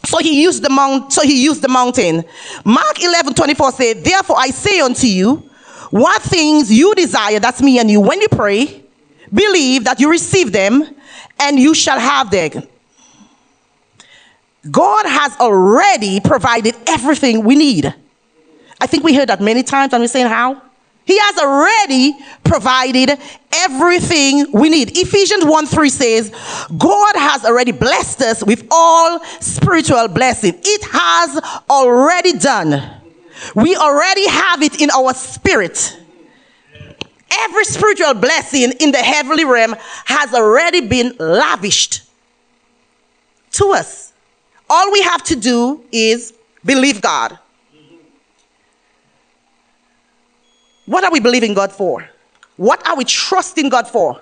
So 0.05 0.19
he 0.19 0.41
used 0.41 0.63
the 0.63 0.69
mount, 0.69 1.11
so 1.11 1.21
he 1.21 1.43
used 1.43 1.61
the 1.61 1.67
mountain. 1.67 2.23
Mark 2.63 3.03
11, 3.03 3.33
24 3.33 3.71
said, 3.73 4.03
Therefore 4.05 4.37
I 4.39 4.47
say 4.47 4.79
unto 4.79 5.05
you, 5.05 5.49
what 5.89 6.21
things 6.21 6.71
you 6.71 6.95
desire, 6.95 7.39
that's 7.39 7.61
me 7.61 7.77
and 7.77 7.91
you, 7.91 7.99
when 7.99 8.21
you 8.21 8.29
pray, 8.29 8.83
believe 9.33 9.83
that 9.83 9.99
you 9.99 10.09
receive 10.09 10.53
them 10.53 10.95
and 11.39 11.59
you 11.59 11.73
shall 11.73 11.99
have 11.99 12.31
them. 12.31 12.63
God 14.69 15.05
has 15.05 15.35
already 15.41 16.21
provided 16.21 16.75
everything 16.87 17.43
we 17.43 17.55
need. 17.55 17.93
I 18.79 18.87
think 18.87 19.03
we 19.03 19.13
heard 19.13 19.27
that 19.27 19.41
many 19.41 19.63
times 19.63 19.91
and 19.91 20.01
we're 20.01 20.07
saying 20.07 20.27
how? 20.27 20.61
He 21.05 21.17
has 21.17 21.37
already 21.37 22.17
provided 22.43 23.17
everything 23.53 24.51
we 24.53 24.69
need. 24.69 24.97
Ephesians 24.97 25.43
1 25.43 25.65
3 25.65 25.89
says, 25.89 26.29
God 26.77 27.15
has 27.15 27.43
already 27.43 27.71
blessed 27.71 28.21
us 28.21 28.43
with 28.43 28.67
all 28.71 29.19
spiritual 29.39 30.07
blessing. 30.07 30.53
It 30.61 30.83
has 30.91 31.39
already 31.69 32.37
done. 32.37 33.01
We 33.55 33.75
already 33.75 34.27
have 34.29 34.61
it 34.61 34.79
in 34.79 34.91
our 34.91 35.13
spirit. 35.13 35.97
Every 37.31 37.63
spiritual 37.63 38.13
blessing 38.13 38.73
in 38.79 38.91
the 38.91 38.99
heavenly 38.99 39.45
realm 39.45 39.75
has 40.05 40.33
already 40.33 40.87
been 40.87 41.15
lavished 41.17 42.03
to 43.53 43.71
us. 43.71 44.13
All 44.69 44.91
we 44.91 45.01
have 45.01 45.23
to 45.23 45.35
do 45.35 45.83
is 45.91 46.33
believe 46.63 47.01
God. 47.01 47.37
What 50.91 51.05
are 51.05 51.11
we 51.11 51.21
believing 51.21 51.53
God 51.53 51.71
for? 51.71 52.05
What 52.57 52.85
are 52.85 52.97
we 52.97 53.05
trusting 53.05 53.69
God 53.69 53.87
for? 53.87 54.21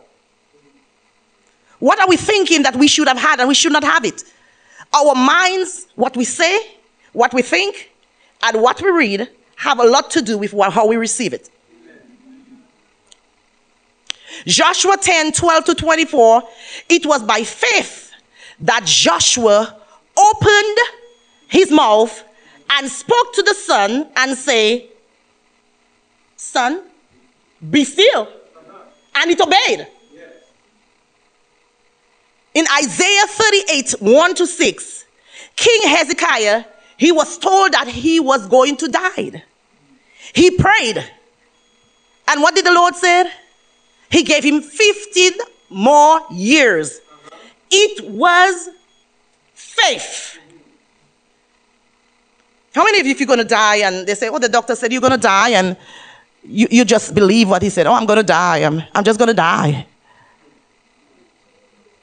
What 1.80 2.00
are 2.00 2.08
we 2.08 2.16
thinking 2.16 2.62
that 2.62 2.76
we 2.76 2.88
should 2.88 3.08
have 3.08 3.18
had 3.18 3.40
and 3.40 3.50
we 3.50 3.56
should 3.56 3.72
not 3.72 3.84
have 3.84 4.06
it? 4.06 4.24
Our 4.94 5.16
minds, 5.16 5.88
what 5.96 6.16
we 6.16 6.26
say, 6.26 6.78
what 7.14 7.34
we 7.34 7.42
think, 7.42 7.92
and 8.44 8.62
what 8.62 8.84
we 8.84 8.92
read 8.92 9.28
have 9.56 9.80
a 9.80 9.84
lot 9.84 10.12
to 10.12 10.22
do 10.22 10.38
with 10.38 10.52
how 10.52 10.86
we 10.86 10.96
receive 10.96 11.34
it. 11.34 11.50
Joshua 14.46 14.96
10 14.96 15.32
12 15.32 15.66
to 15.66 15.74
24, 15.74 16.44
it 16.88 17.04
was 17.04 17.24
by 17.24 17.42
faith 17.42 18.12
that 18.60 18.86
Joshua 18.86 19.76
opened 20.16 20.78
his 21.48 21.72
mouth 21.72 22.24
and 22.70 22.88
spoke 22.88 23.34
to 23.34 23.42
the 23.42 23.56
sun 23.56 24.08
and 24.16 24.38
say, 24.38 24.89
Sun, 26.40 26.82
be 27.70 27.84
still. 27.84 28.30
And 29.14 29.30
it 29.30 29.42
obeyed. 29.42 29.86
In 32.54 32.66
Isaiah 32.82 33.28
38 33.28 33.96
1 34.00 34.36
to 34.36 34.48
6, 34.48 35.06
King 35.58 35.82
Hezekiah, 35.84 36.64
he 36.96 37.12
was 37.12 37.38
told 37.38 37.74
that 37.74 37.88
he 37.88 38.22
was 38.22 38.48
going 38.48 38.78
to 38.78 38.88
die. 38.88 39.44
He 40.34 40.52
prayed. 40.52 41.04
And 42.30 42.42
what 42.42 42.56
did 42.56 42.66
the 42.66 42.72
Lord 42.72 42.96
say? 42.96 43.30
He 44.10 44.24
gave 44.24 44.44
him 44.44 44.62
15 44.62 45.34
more 45.70 46.22
years. 46.32 47.02
It 47.70 48.10
was 48.10 48.70
faith. 49.54 50.40
How 52.74 52.84
many 52.86 53.02
of 53.02 53.06
you, 53.06 53.12
if 53.12 53.20
you're 53.20 53.28
going 53.28 53.40
to 53.40 53.46
die 53.46 53.78
and 53.78 54.08
they 54.08 54.16
say, 54.16 54.30
oh, 54.30 54.40
the 54.40 54.48
doctor 54.48 54.76
said 54.76 54.94
you're 54.94 55.02
going 55.02 55.12
to 55.12 55.18
die, 55.18 55.50
and 55.50 55.76
you, 56.44 56.68
you 56.72 56.86
just 56.86 57.14
believe 57.14 57.50
what 57.50 57.62
he 57.62 57.70
said, 57.70 57.88
oh, 57.88 57.94
I'm 57.94 58.06
going 58.06 58.18
to 58.18 58.24
die, 58.24 58.58
I'm, 58.58 58.82
I'm 58.94 59.04
just 59.04 59.20
going 59.20 59.28
to 59.28 59.34
die. 59.34 59.86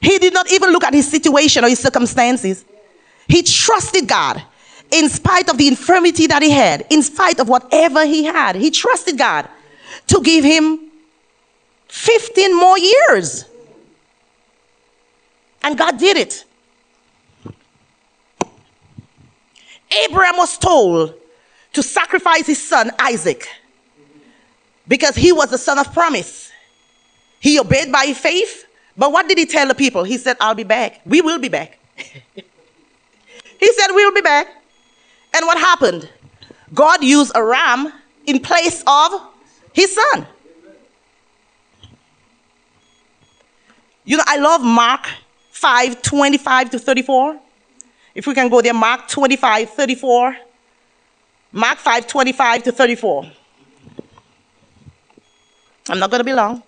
He 0.01 0.19
did 0.19 0.35
not 0.35 0.51
even 0.53 0.71
look 0.71 0.85
at 0.85 0.95
his 0.95 1.11
situation 1.11 1.65
or 1.65 1.69
his 1.69 1.81
circumstances. 1.81 2.65
He 3.27 3.43
trusted 3.43 4.07
God 4.07 4.43
in 4.91 5.09
spite 5.09 5.49
of 5.49 5.59
the 5.59 5.67
infirmity 5.67 6.27
that 6.29 6.43
he 6.43 6.51
had, 6.51 6.87
in 6.91 7.03
spite 7.03 7.41
of 7.41 7.49
whatever 7.49 8.05
he 8.07 8.25
had. 8.25 8.57
He 8.57 8.71
trusted 8.71 9.19
God 9.19 9.49
to 10.07 10.21
give 10.23 10.45
him 10.45 10.91
15 11.89 12.57
more 12.57 12.79
years. 12.79 13.47
And 15.63 15.77
God 15.77 15.99
did 15.99 16.17
it. 16.17 16.45
Abraham 20.05 20.37
was 20.37 20.57
told 20.59 21.15
to 21.73 21.83
sacrifice 21.83 22.47
his 22.47 22.63
son 22.63 22.91
Isaac 22.99 23.49
because 24.89 25.17
he 25.17 25.33
was 25.33 25.51
the 25.51 25.59
son 25.59 25.79
of 25.79 25.93
promise. 25.93 26.51
He 27.41 27.59
obeyed 27.59 27.93
by 27.93 28.13
faith, 28.13 28.67
but 28.97 29.13
what 29.13 29.29
did 29.29 29.39
he 29.39 29.47
tell 29.47 29.69
the 29.69 29.75
people? 29.75 30.05
He 30.05 30.19
said, 30.19 30.37
I'll 30.41 30.55
be 30.55 30.65
back. 30.65 31.01
We 31.05 31.21
will 31.21 31.39
be 31.39 31.49
back. 31.49 31.79
he 31.97 33.73
said, 33.73 33.89
We'll 33.91 34.15
be 34.15 34.21
back. 34.21 34.49
And 35.35 35.47
what 35.47 35.59
happened? 35.59 36.09
God 36.73 37.05
used 37.05 37.33
a 37.35 37.45
ram 37.45 37.93
in 38.27 38.41
place 38.41 38.83
of 38.87 39.13
his 39.73 39.95
son. 39.95 40.27
You 44.05 44.17
know, 44.17 44.25
I 44.27 44.39
love 44.39 44.63
Mark 44.63 45.09
5 45.51 46.01
25 46.01 46.71
to 46.71 46.79
34. 46.79 47.41
If 48.15 48.27
we 48.27 48.35
can 48.35 48.49
go 48.49 48.63
there, 48.63 48.73
Mark 48.73 49.09
25 49.09 49.71
34. 49.71 50.37
Mark 51.53 51.79
5 51.79 52.07
25 52.07 52.63
to 52.65 52.73
34. 52.73 53.31
I'm 55.89 55.99
not 55.99 56.11
going 56.11 56.21
to 56.21 56.25
be 56.25 56.33
long. 56.33 56.63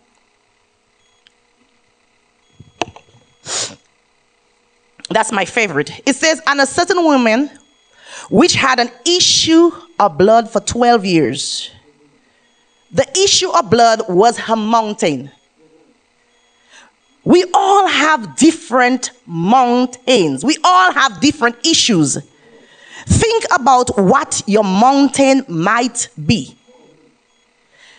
That's 5.10 5.32
my 5.32 5.44
favorite. 5.44 6.02
It 6.06 6.16
says, 6.16 6.40
And 6.46 6.60
a 6.60 6.66
certain 6.66 7.02
woman 7.02 7.50
which 8.30 8.54
had 8.54 8.78
an 8.78 8.90
issue 9.06 9.70
of 9.98 10.18
blood 10.18 10.50
for 10.50 10.60
12 10.60 11.04
years. 11.04 11.70
The 12.90 13.08
issue 13.18 13.50
of 13.50 13.70
blood 13.70 14.02
was 14.08 14.38
her 14.38 14.56
mountain. 14.56 15.30
We 17.24 17.44
all 17.52 17.86
have 17.86 18.36
different 18.36 19.10
mountains. 19.26 20.44
We 20.44 20.56
all 20.64 20.92
have 20.92 21.20
different 21.20 21.56
issues. 21.66 22.18
Think 23.06 23.44
about 23.54 23.98
what 23.98 24.42
your 24.46 24.64
mountain 24.64 25.44
might 25.48 26.08
be. 26.26 26.57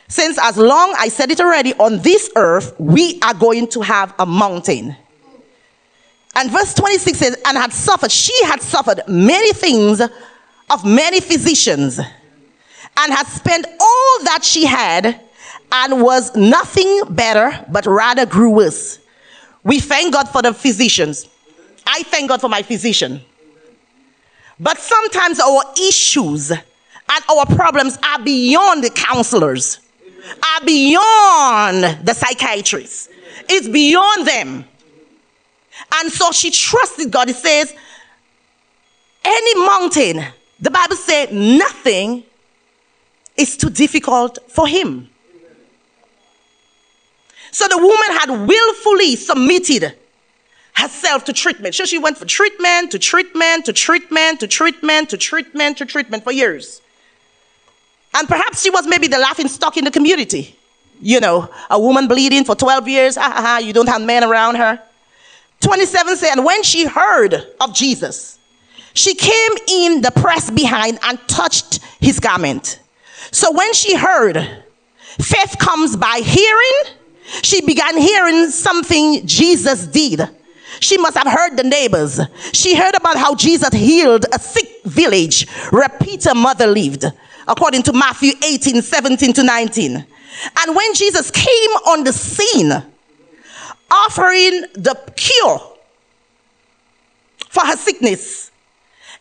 Since, 0.09 0.39
as 0.41 0.57
long 0.57 0.93
I 0.97 1.07
said 1.07 1.29
it 1.29 1.39
already, 1.39 1.73
on 1.75 1.99
this 1.99 2.31
earth, 2.35 2.73
we 2.79 3.19
are 3.21 3.35
going 3.35 3.67
to 3.69 3.81
have 3.81 4.13
a 4.17 4.25
mountain. 4.25 4.97
And 6.35 6.51
verse 6.51 6.73
26 6.73 7.17
says, 7.17 7.37
and 7.45 7.55
had 7.55 7.71
suffered, 7.71 8.11
she 8.11 8.33
had 8.45 8.61
suffered 8.61 9.01
many 9.07 9.53
things 9.53 10.01
of 10.01 10.83
many 10.85 11.19
physicians, 11.19 11.99
and 11.99 13.13
had 13.13 13.27
spent 13.27 13.67
all 13.67 14.23
that 14.25 14.39
she 14.43 14.65
had, 14.65 15.21
and 15.71 16.01
was 16.01 16.35
nothing 16.35 17.01
better, 17.11 17.63
but 17.69 17.85
rather 17.85 18.25
grew 18.25 18.49
worse. 18.49 18.99
We 19.63 19.79
thank 19.79 20.13
God 20.13 20.27
for 20.27 20.41
the 20.41 20.53
physicians. 20.53 21.27
I 21.85 22.01
thank 22.03 22.29
God 22.29 22.41
for 22.41 22.49
my 22.49 22.63
physician. 22.63 23.21
But 24.59 24.79
sometimes 24.79 25.39
our 25.39 25.63
issues 25.79 26.49
and 26.51 27.23
our 27.29 27.45
problems 27.45 27.99
are 28.03 28.23
beyond 28.23 28.83
the 28.83 28.89
counselors, 28.89 29.79
are 30.43 30.65
beyond 30.65 32.05
the 32.05 32.13
psychiatrists. 32.13 33.10
It's 33.47 33.67
beyond 33.67 34.27
them. 34.27 34.65
And 35.95 36.12
so 36.12 36.32
she 36.32 36.51
trusted 36.51 37.12
God. 37.12 37.29
It 37.29 37.36
says, 37.36 37.73
any 39.23 39.65
mountain, 39.65 40.23
the 40.60 40.71
Bible 40.71 40.95
said, 40.95 41.34
nothing 41.34 42.23
is 43.38 43.58
too 43.58 43.69
difficult 43.69 44.39
for 44.49 44.67
him. 44.67 45.10
So 47.51 47.67
the 47.67 47.77
woman 47.77 48.19
had 48.19 48.47
willfully 48.47 49.15
submitted 49.15 49.95
herself 50.75 51.25
to 51.25 51.34
treatment. 51.34 51.75
So 51.75 51.86
she 51.86 51.97
went 51.97 52.17
for 52.17 52.25
treatment, 52.25 52.91
to 52.91 52.99
treatment, 52.99 53.65
to 53.65 53.73
treatment, 53.73 54.39
to 54.41 54.47
treatment, 54.47 55.10
to 55.10 55.17
treatment, 55.17 55.77
to 55.77 55.86
treatment 55.86 56.23
for 56.23 56.32
years. 56.32 56.82
And 58.13 58.27
perhaps 58.27 58.61
she 58.61 58.69
was 58.69 58.87
maybe 58.87 59.07
the 59.07 59.19
laughing 59.19 59.47
stock 59.47 59.77
in 59.77 59.85
the 59.85 59.91
community. 59.91 60.55
You 61.01 61.19
know, 61.19 61.49
a 61.69 61.79
woman 61.79 62.07
bleeding 62.07 62.43
for 62.43 62.55
12 62.55 62.87
years, 62.87 63.15
ha 63.15 63.31
ha 63.33 63.41
ha, 63.41 63.57
you 63.59 63.71
don't 63.71 63.87
have 63.87 64.01
men 64.01 64.23
around 64.23 64.55
her. 64.55 64.81
27 65.61 66.17
said, 66.17 66.31
and 66.33 66.45
when 66.45 66.63
she 66.63 66.85
heard 66.85 67.35
of 67.61 67.73
Jesus, 67.73 68.37
she 68.93 69.13
came 69.13 69.51
in 69.67 70.01
the 70.01 70.11
press 70.11 70.49
behind 70.49 70.99
and 71.03 71.19
touched 71.27 71.79
his 71.99 72.19
garment. 72.19 72.79
So 73.31 73.51
when 73.51 73.73
she 73.73 73.95
heard, 73.95 74.63
faith 75.19 75.57
comes 75.59 75.95
by 75.95 76.21
hearing 76.23 76.99
she 77.41 77.61
began 77.61 77.97
hearing 77.97 78.49
something 78.49 79.25
Jesus 79.25 79.85
did. 79.87 80.21
She 80.79 80.97
must 80.97 81.17
have 81.17 81.27
heard 81.27 81.57
the 81.57 81.63
neighbors. 81.63 82.19
She 82.53 82.75
heard 82.75 82.95
about 82.95 83.17
how 83.17 83.35
Jesus 83.35 83.69
healed 83.73 84.25
a 84.33 84.39
sick 84.39 84.83
village 84.85 85.47
where 85.71 85.89
Peter's 85.89 86.35
mother 86.35 86.67
lived, 86.67 87.05
according 87.49 87.81
to 87.83 87.93
Matthew 87.93 88.31
18 88.43 88.81
17 88.81 89.33
to 89.33 89.43
19. 89.43 89.95
And 89.95 90.75
when 90.75 90.93
Jesus 90.93 91.31
came 91.31 91.71
on 91.88 92.03
the 92.05 92.13
scene, 92.13 92.71
offering 93.91 94.62
the 94.73 94.95
cure 95.15 95.59
for 97.49 97.65
her 97.65 97.75
sickness, 97.75 98.51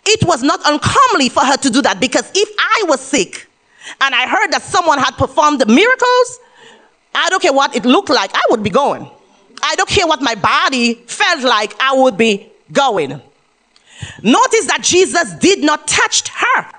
it 0.06 0.24
was 0.26 0.42
not 0.42 0.60
uncommonly 0.64 1.30
for 1.30 1.40
her 1.44 1.56
to 1.56 1.70
do 1.70 1.82
that 1.82 1.98
because 1.98 2.30
if 2.34 2.48
I 2.58 2.84
was 2.86 3.00
sick 3.00 3.48
and 4.00 4.14
I 4.14 4.28
heard 4.28 4.52
that 4.52 4.62
someone 4.62 4.98
had 4.98 5.12
performed 5.12 5.60
the 5.60 5.66
miracles, 5.66 6.38
I 7.14 7.28
don't 7.30 7.42
care 7.42 7.52
what 7.52 7.74
it 7.74 7.84
looked 7.84 8.10
like, 8.10 8.30
I 8.34 8.42
would 8.50 8.62
be 8.62 8.70
going. 8.70 9.10
I 9.62 9.74
don't 9.74 9.88
care 9.88 10.06
what 10.06 10.22
my 10.22 10.34
body 10.34 10.94
felt 10.94 11.42
like, 11.42 11.74
I 11.80 11.94
would 11.94 12.16
be 12.16 12.48
going. 12.70 13.10
Notice 14.22 14.66
that 14.66 14.80
Jesus 14.82 15.32
did 15.34 15.64
not 15.64 15.88
touch 15.88 16.28
her. 16.28 16.77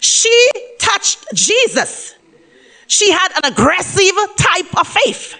She 0.00 0.48
touched 0.78 1.24
Jesus. 1.34 2.14
She 2.86 3.10
had 3.10 3.32
an 3.42 3.52
aggressive 3.52 4.14
type 4.36 4.80
of 4.80 4.86
faith 4.88 5.36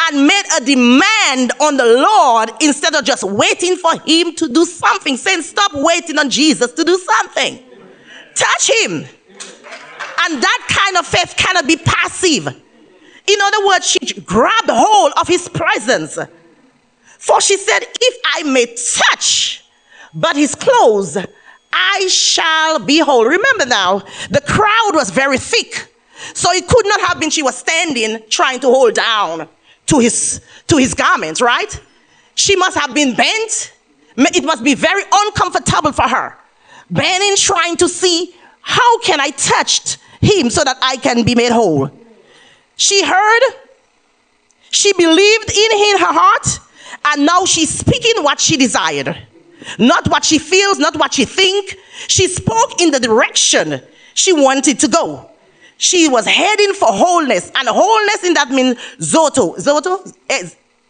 and 0.00 0.26
made 0.26 0.42
a 0.56 0.64
demand 0.64 1.52
on 1.60 1.76
the 1.76 1.84
Lord 1.84 2.50
instead 2.60 2.94
of 2.94 3.04
just 3.04 3.22
waiting 3.22 3.76
for 3.76 3.92
him 4.00 4.34
to 4.36 4.48
do 4.48 4.64
something, 4.64 5.16
saying, 5.16 5.42
Stop 5.42 5.72
waiting 5.74 6.18
on 6.18 6.28
Jesus 6.28 6.72
to 6.72 6.84
do 6.84 6.98
something. 6.98 7.62
Touch 8.34 8.70
him. 8.82 9.04
And 10.24 10.42
that 10.42 10.66
kind 10.68 10.96
of 10.96 11.06
faith 11.06 11.34
cannot 11.36 11.66
be 11.66 11.76
passive. 11.76 12.46
In 12.48 13.40
other 13.40 13.66
words, 13.66 13.86
she 13.88 14.20
grabbed 14.20 14.70
hold 14.70 15.12
of 15.20 15.28
his 15.28 15.48
presence. 15.48 16.18
For 17.18 17.40
she 17.40 17.56
said, 17.56 17.80
If 17.82 18.20
I 18.34 18.42
may 18.42 18.66
touch 18.66 19.64
but 20.14 20.36
his 20.36 20.54
clothes, 20.54 21.16
I 21.72 22.06
shall 22.08 22.78
be 22.78 22.98
whole. 22.98 23.24
Remember 23.24 23.66
now, 23.66 24.00
the 24.30 24.42
crowd 24.46 24.90
was 24.92 25.10
very 25.10 25.38
thick. 25.38 25.88
So 26.34 26.52
it 26.52 26.66
could 26.68 26.86
not 26.86 27.00
have 27.02 27.20
been 27.20 27.30
she 27.30 27.42
was 27.42 27.56
standing 27.56 28.22
trying 28.28 28.60
to 28.60 28.68
hold 28.68 28.94
down 28.94 29.48
to 29.86 29.98
his, 29.98 30.40
to 30.68 30.76
his 30.76 30.94
garments, 30.94 31.40
right? 31.40 31.80
She 32.34 32.56
must 32.56 32.78
have 32.78 32.94
been 32.94 33.14
bent. 33.14 33.72
It 34.16 34.44
must 34.44 34.62
be 34.62 34.74
very 34.74 35.02
uncomfortable 35.12 35.92
for 35.92 36.08
her. 36.08 36.38
Bending, 36.90 37.36
trying 37.36 37.76
to 37.78 37.88
see 37.88 38.34
how 38.60 38.98
can 39.00 39.20
I 39.20 39.30
touch 39.30 39.96
him 40.20 40.50
so 40.50 40.62
that 40.62 40.76
I 40.80 40.96
can 40.96 41.24
be 41.24 41.34
made 41.34 41.50
whole. 41.50 41.90
She 42.76 43.04
heard, 43.04 43.40
she 44.70 44.92
believed 44.92 45.50
in, 45.50 45.72
in 45.72 45.98
her 45.98 46.12
heart, 46.12 46.60
and 47.04 47.26
now 47.26 47.44
she's 47.44 47.70
speaking 47.70 48.22
what 48.22 48.40
she 48.40 48.56
desired. 48.56 49.16
Not 49.78 50.08
what 50.08 50.24
she 50.24 50.38
feels, 50.38 50.78
not 50.78 50.96
what 50.96 51.14
she 51.14 51.24
think. 51.24 51.76
She 52.08 52.28
spoke 52.28 52.80
in 52.80 52.90
the 52.90 53.00
direction 53.00 53.80
she 54.14 54.32
wanted 54.32 54.78
to 54.80 54.88
go. 54.88 55.30
She 55.78 56.08
was 56.08 56.26
heading 56.26 56.74
for 56.74 56.88
wholeness, 56.88 57.50
and 57.54 57.68
wholeness 57.68 58.24
in 58.24 58.34
that 58.34 58.50
means 58.50 58.76
sozo. 58.98 59.56
Sozo? 59.56 60.14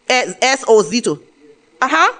S-O-Z-O. 0.07 1.19
Uh-huh. 1.81 2.13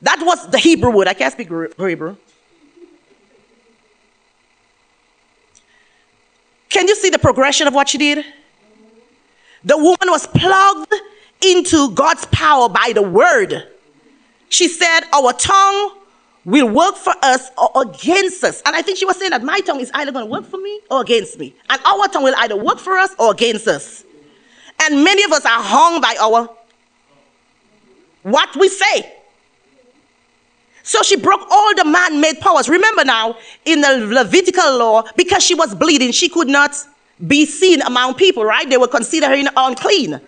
That 0.00 0.20
was 0.22 0.50
the 0.50 0.58
Hebrew 0.58 0.90
word. 0.90 1.08
I 1.08 1.14
can't 1.14 1.32
speak 1.32 1.48
Hebrew. 1.48 2.16
Can 6.70 6.88
you 6.88 6.96
see 6.96 7.10
the 7.10 7.18
progression 7.18 7.66
of 7.68 7.74
what 7.74 7.88
she 7.90 7.98
did? 7.98 8.24
The 9.62 9.76
woman 9.76 10.08
was 10.08 10.26
plugged 10.26 10.94
into 11.44 11.90
God's 11.90 12.24
power 12.26 12.68
by 12.68 12.92
the 12.94 13.02
word. 13.02 13.68
She 14.52 14.68
said, 14.68 15.00
Our 15.14 15.32
tongue 15.32 15.96
will 16.44 16.68
work 16.68 16.96
for 16.96 17.14
us 17.22 17.50
or 17.56 17.70
against 17.82 18.44
us. 18.44 18.60
And 18.66 18.76
I 18.76 18.82
think 18.82 18.98
she 18.98 19.06
was 19.06 19.16
saying 19.16 19.30
that 19.30 19.42
my 19.42 19.60
tongue 19.60 19.80
is 19.80 19.90
either 19.94 20.12
going 20.12 20.26
to 20.26 20.30
work 20.30 20.44
for 20.44 20.58
me 20.58 20.78
or 20.90 21.00
against 21.00 21.38
me. 21.38 21.54
And 21.70 21.80
our 21.86 22.06
tongue 22.08 22.22
will 22.22 22.34
either 22.36 22.56
work 22.56 22.78
for 22.78 22.98
us 22.98 23.14
or 23.18 23.30
against 23.30 23.66
us. 23.66 24.04
And 24.82 25.02
many 25.02 25.24
of 25.24 25.32
us 25.32 25.46
are 25.46 25.62
hung 25.62 26.02
by 26.02 26.16
our 26.20 26.50
what 28.24 28.54
we 28.56 28.68
say. 28.68 29.14
So 30.82 31.02
she 31.02 31.16
broke 31.16 31.40
all 31.50 31.74
the 31.74 31.86
man 31.86 32.20
made 32.20 32.38
powers. 32.40 32.68
Remember 32.68 33.06
now, 33.06 33.38
in 33.64 33.80
the 33.80 34.06
Levitical 34.06 34.76
law, 34.76 35.04
because 35.16 35.42
she 35.42 35.54
was 35.54 35.74
bleeding, 35.74 36.12
she 36.12 36.28
could 36.28 36.48
not 36.48 36.76
be 37.26 37.46
seen 37.46 37.80
among 37.82 38.14
people, 38.14 38.44
right? 38.44 38.68
They 38.68 38.76
were 38.76 38.88
considering 38.88 39.46
unclean. 39.56 40.20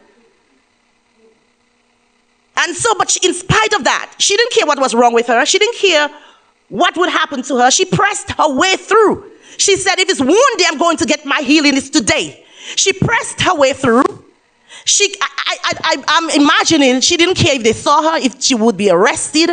And 2.64 2.74
so, 2.74 2.94
but 2.96 3.10
she, 3.10 3.20
in 3.26 3.34
spite 3.34 3.74
of 3.74 3.84
that, 3.84 4.14
she 4.18 4.36
didn't 4.36 4.52
care 4.52 4.66
what 4.66 4.78
was 4.80 4.94
wrong 4.94 5.12
with 5.12 5.26
her. 5.26 5.44
She 5.44 5.58
didn't 5.58 5.76
care 5.76 6.08
what 6.68 6.96
would 6.96 7.10
happen 7.10 7.42
to 7.42 7.56
her. 7.58 7.70
She 7.70 7.84
pressed 7.84 8.30
her 8.32 8.54
way 8.54 8.76
through. 8.76 9.30
She 9.58 9.76
said, 9.76 9.98
if 9.98 10.08
it's 10.08 10.20
one 10.20 10.56
day 10.56 10.64
I'm 10.66 10.78
going 10.78 10.96
to 10.96 11.04
get 11.04 11.26
my 11.26 11.40
healing, 11.40 11.76
it's 11.76 11.90
today. 11.90 12.44
She 12.76 12.92
pressed 12.94 13.42
her 13.42 13.54
way 13.54 13.74
through. 13.74 14.04
She, 14.86 15.14
I, 15.20 15.56
I, 15.64 15.72
I, 15.84 16.04
I'm 16.08 16.42
imagining 16.42 17.00
she 17.00 17.16
didn't 17.16 17.36
care 17.36 17.54
if 17.54 17.62
they 17.62 17.72
saw 17.72 18.02
her, 18.10 18.18
if 18.18 18.42
she 18.42 18.54
would 18.54 18.76
be 18.76 18.90
arrested, 18.90 19.50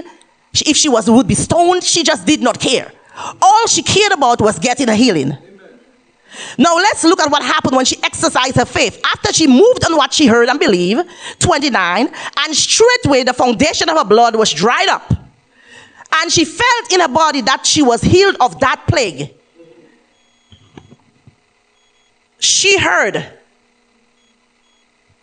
if 0.54 0.78
she 0.78 0.90
was 0.90 1.10
would 1.10 1.28
be 1.28 1.36
stoned. 1.36 1.84
She 1.84 2.04
just 2.04 2.26
did 2.26 2.42
not 2.42 2.60
care. 2.60 2.92
All 3.42 3.68
she 3.68 3.84
cared 3.84 4.14
about 4.14 4.42
was 4.42 4.58
getting 4.58 4.90
a 4.90 4.96
healing. 4.96 5.38
Now 6.58 6.76
let's 6.76 7.04
look 7.04 7.20
at 7.20 7.30
what 7.30 7.44
happened 7.44 7.76
when 7.76 7.86
she 7.86 8.02
exercised 8.04 8.56
her 8.56 8.66
faith. 8.66 9.02
After 9.06 9.34
she 9.34 9.48
moved 9.48 9.86
on 9.86 9.96
what 9.98 10.14
she 10.14 10.28
heard 10.28 10.50
and 10.50 10.60
believed, 10.60 11.10
29, 11.40 12.10
and 12.40 12.56
straightway 12.56 13.24
the 13.24 13.34
foundation 13.34 13.90
of 13.90 13.98
her 13.98 14.06
blood 14.06 14.36
was 14.36 14.52
dried 14.52 14.90
up. 14.90 15.14
And 16.14 16.32
she 16.32 16.46
felt 16.46 16.94
in 16.94 17.00
her 17.00 17.08
body 17.08 17.42
that 17.42 17.66
she 17.66 17.82
was 17.82 18.02
healed 18.02 18.36
of 18.40 18.60
that 18.60 18.84
plague. 18.88 19.34
She 22.40 22.78
heard. 22.78 23.26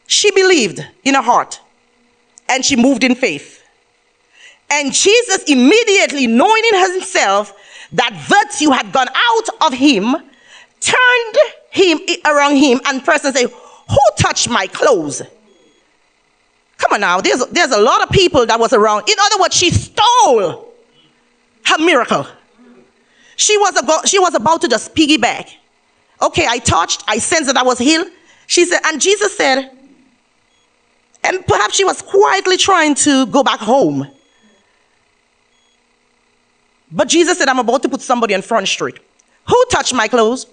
She 0.06 0.30
believed 0.30 0.86
in 1.04 1.14
her 1.14 1.22
heart. 1.22 1.60
And 2.48 2.64
she 2.64 2.76
moved 2.76 3.04
in 3.04 3.14
faith. 3.14 3.62
And 4.70 4.92
Jesus 4.92 5.44
immediately 5.44 6.26
knowing 6.26 6.62
in 6.72 6.92
himself 6.92 7.54
that 7.92 8.12
virtue 8.28 8.70
had 8.70 8.92
gone 8.92 9.08
out 9.08 9.66
of 9.66 9.74
him, 9.74 10.16
turned 10.80 11.36
him 11.70 11.98
around 12.24 12.56
him 12.56 12.80
and 12.86 13.04
person 13.04 13.32
say, 13.32 13.44
who 13.44 13.98
touched 14.18 14.48
my 14.48 14.66
clothes? 14.66 15.22
Come 16.76 16.92
on 16.92 17.00
now, 17.00 17.20
there's, 17.20 17.44
there's 17.46 17.72
a 17.72 17.80
lot 17.80 18.02
of 18.02 18.10
people 18.10 18.46
that 18.46 18.58
was 18.60 18.72
around. 18.72 19.08
In 19.08 19.16
other 19.20 19.40
words, 19.40 19.56
she 19.56 19.70
stole 19.70 20.72
her 21.64 21.78
miracle. 21.78 22.26
She 23.36 23.56
was, 23.56 23.76
a, 23.76 24.08
she 24.08 24.18
was 24.18 24.34
about 24.34 24.60
to 24.62 24.68
just 24.68 24.94
piggyback. 24.94 25.50
Okay, 26.20 26.46
I 26.48 26.58
touched, 26.58 27.04
I 27.06 27.18
sensed 27.18 27.46
that 27.46 27.56
I 27.56 27.62
was 27.62 27.78
healed. 27.78 28.08
She 28.46 28.64
said, 28.64 28.80
and 28.84 29.00
Jesus 29.00 29.36
said, 29.36 29.70
and 31.24 31.46
perhaps 31.46 31.74
she 31.74 31.84
was 31.84 32.00
quietly 32.00 32.56
trying 32.56 32.94
to 32.96 33.26
go 33.26 33.42
back 33.42 33.60
home. 33.60 34.08
But 36.90 37.08
Jesus 37.08 37.38
said, 37.38 37.48
I'm 37.48 37.58
about 37.58 37.82
to 37.82 37.88
put 37.88 38.00
somebody 38.00 38.34
on 38.34 38.42
Front 38.42 38.68
Street. 38.68 38.98
Who 39.48 39.64
touched 39.70 39.94
my 39.94 40.08
clothes? 40.08 40.46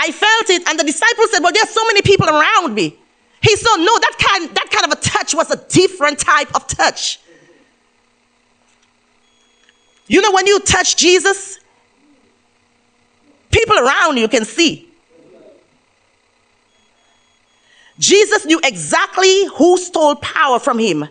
I 0.00 0.12
felt 0.12 0.48
it, 0.48 0.68
and 0.68 0.78
the 0.78 0.84
disciples 0.84 1.32
said, 1.32 1.42
Well, 1.42 1.52
there's 1.52 1.70
so 1.70 1.84
many 1.86 2.02
people 2.02 2.28
around 2.28 2.72
me. 2.72 2.96
He 3.42 3.56
said, 3.56 3.76
No, 3.78 3.98
that 3.98 4.14
kind, 4.18 4.48
that 4.54 4.70
kind 4.70 4.92
of 4.92 4.96
a 4.96 5.02
touch 5.02 5.34
was 5.34 5.50
a 5.50 5.56
different 5.68 6.20
type 6.20 6.54
of 6.54 6.68
touch. 6.68 7.18
You 10.06 10.22
know, 10.22 10.30
when 10.30 10.46
you 10.46 10.60
touch 10.60 10.96
Jesus, 10.96 11.58
people 13.50 13.76
around 13.76 14.18
you 14.18 14.28
can 14.28 14.44
see. 14.44 14.88
Jesus 17.98 18.46
knew 18.46 18.60
exactly 18.62 19.46
who 19.56 19.76
stole 19.78 20.14
power 20.14 20.60
from 20.60 20.78
him. 20.78 21.08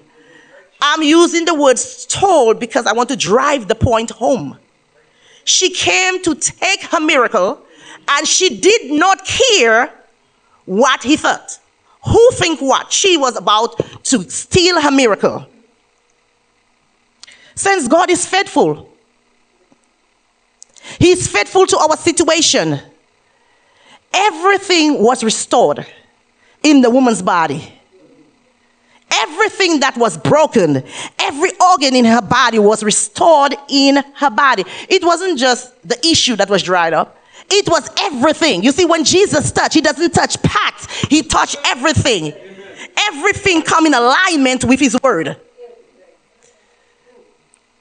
I'm 0.80 1.02
using 1.02 1.44
the 1.44 1.54
word 1.54 1.78
stole 1.78 2.54
because 2.54 2.86
I 2.86 2.94
want 2.94 3.10
to 3.10 3.18
drive 3.18 3.68
the 3.68 3.76
point 3.76 4.12
home. 4.12 4.58
She 5.44 5.72
came 5.72 6.24
to 6.24 6.36
take 6.36 6.84
her 6.84 7.02
miracle 7.02 7.62
and 8.08 8.28
she 8.28 8.60
did 8.60 8.92
not 8.92 9.26
care 9.26 9.94
what 10.66 11.04
he 11.04 11.18
thought. 11.18 11.60
Who 12.06 12.30
think 12.34 12.62
what? 12.62 12.92
She 12.92 13.18
was 13.18 13.36
about 13.36 13.80
to 14.06 14.30
steal 14.30 14.80
her 14.82 14.92
miracle. 14.92 15.46
Since 17.56 17.88
God 17.88 18.10
is 18.10 18.26
faithful, 18.26 18.88
He 21.00 21.12
is 21.12 21.28
faithful 21.28 21.66
to 21.68 21.78
our 21.78 21.98
situation. 21.98 22.80
Everything 24.14 25.04
was 25.04 25.24
restored 25.24 25.86
in 26.64 26.82
the 26.82 26.90
woman's 26.90 27.22
body. 27.22 27.74
Everything 29.12 29.80
that 29.80 29.98
was 29.98 30.18
broken, 30.18 30.84
every 31.20 31.52
organ 31.72 31.96
in 31.96 32.06
her 32.06 32.22
body 32.22 32.60
was 32.60 32.84
restored 32.84 33.56
in 33.70 34.04
her 34.16 34.30
body. 34.30 34.64
It 34.90 35.04
wasn't 35.04 35.40
just 35.40 35.74
the 35.88 35.98
issue 36.06 36.36
that 36.36 36.50
was 36.50 36.62
dried 36.62 36.94
up, 36.94 37.17
it 37.50 37.70
was 37.70 37.90
everything. 38.00 38.64
You 38.64 38.72
see, 38.72 38.86
when 38.86 39.04
Jesus 39.04 39.52
touched, 39.52 39.74
he 39.74 39.82
doesn't 39.82 40.12
touch 40.12 40.42
parts, 40.42 41.06
he 41.08 41.24
touched 41.24 41.58
everything. 41.66 42.34
Everything 43.10 43.62
come 43.62 43.86
in 43.86 43.94
alignment 43.94 44.66
with 44.66 44.80
his 44.80 44.98
word. 45.02 45.38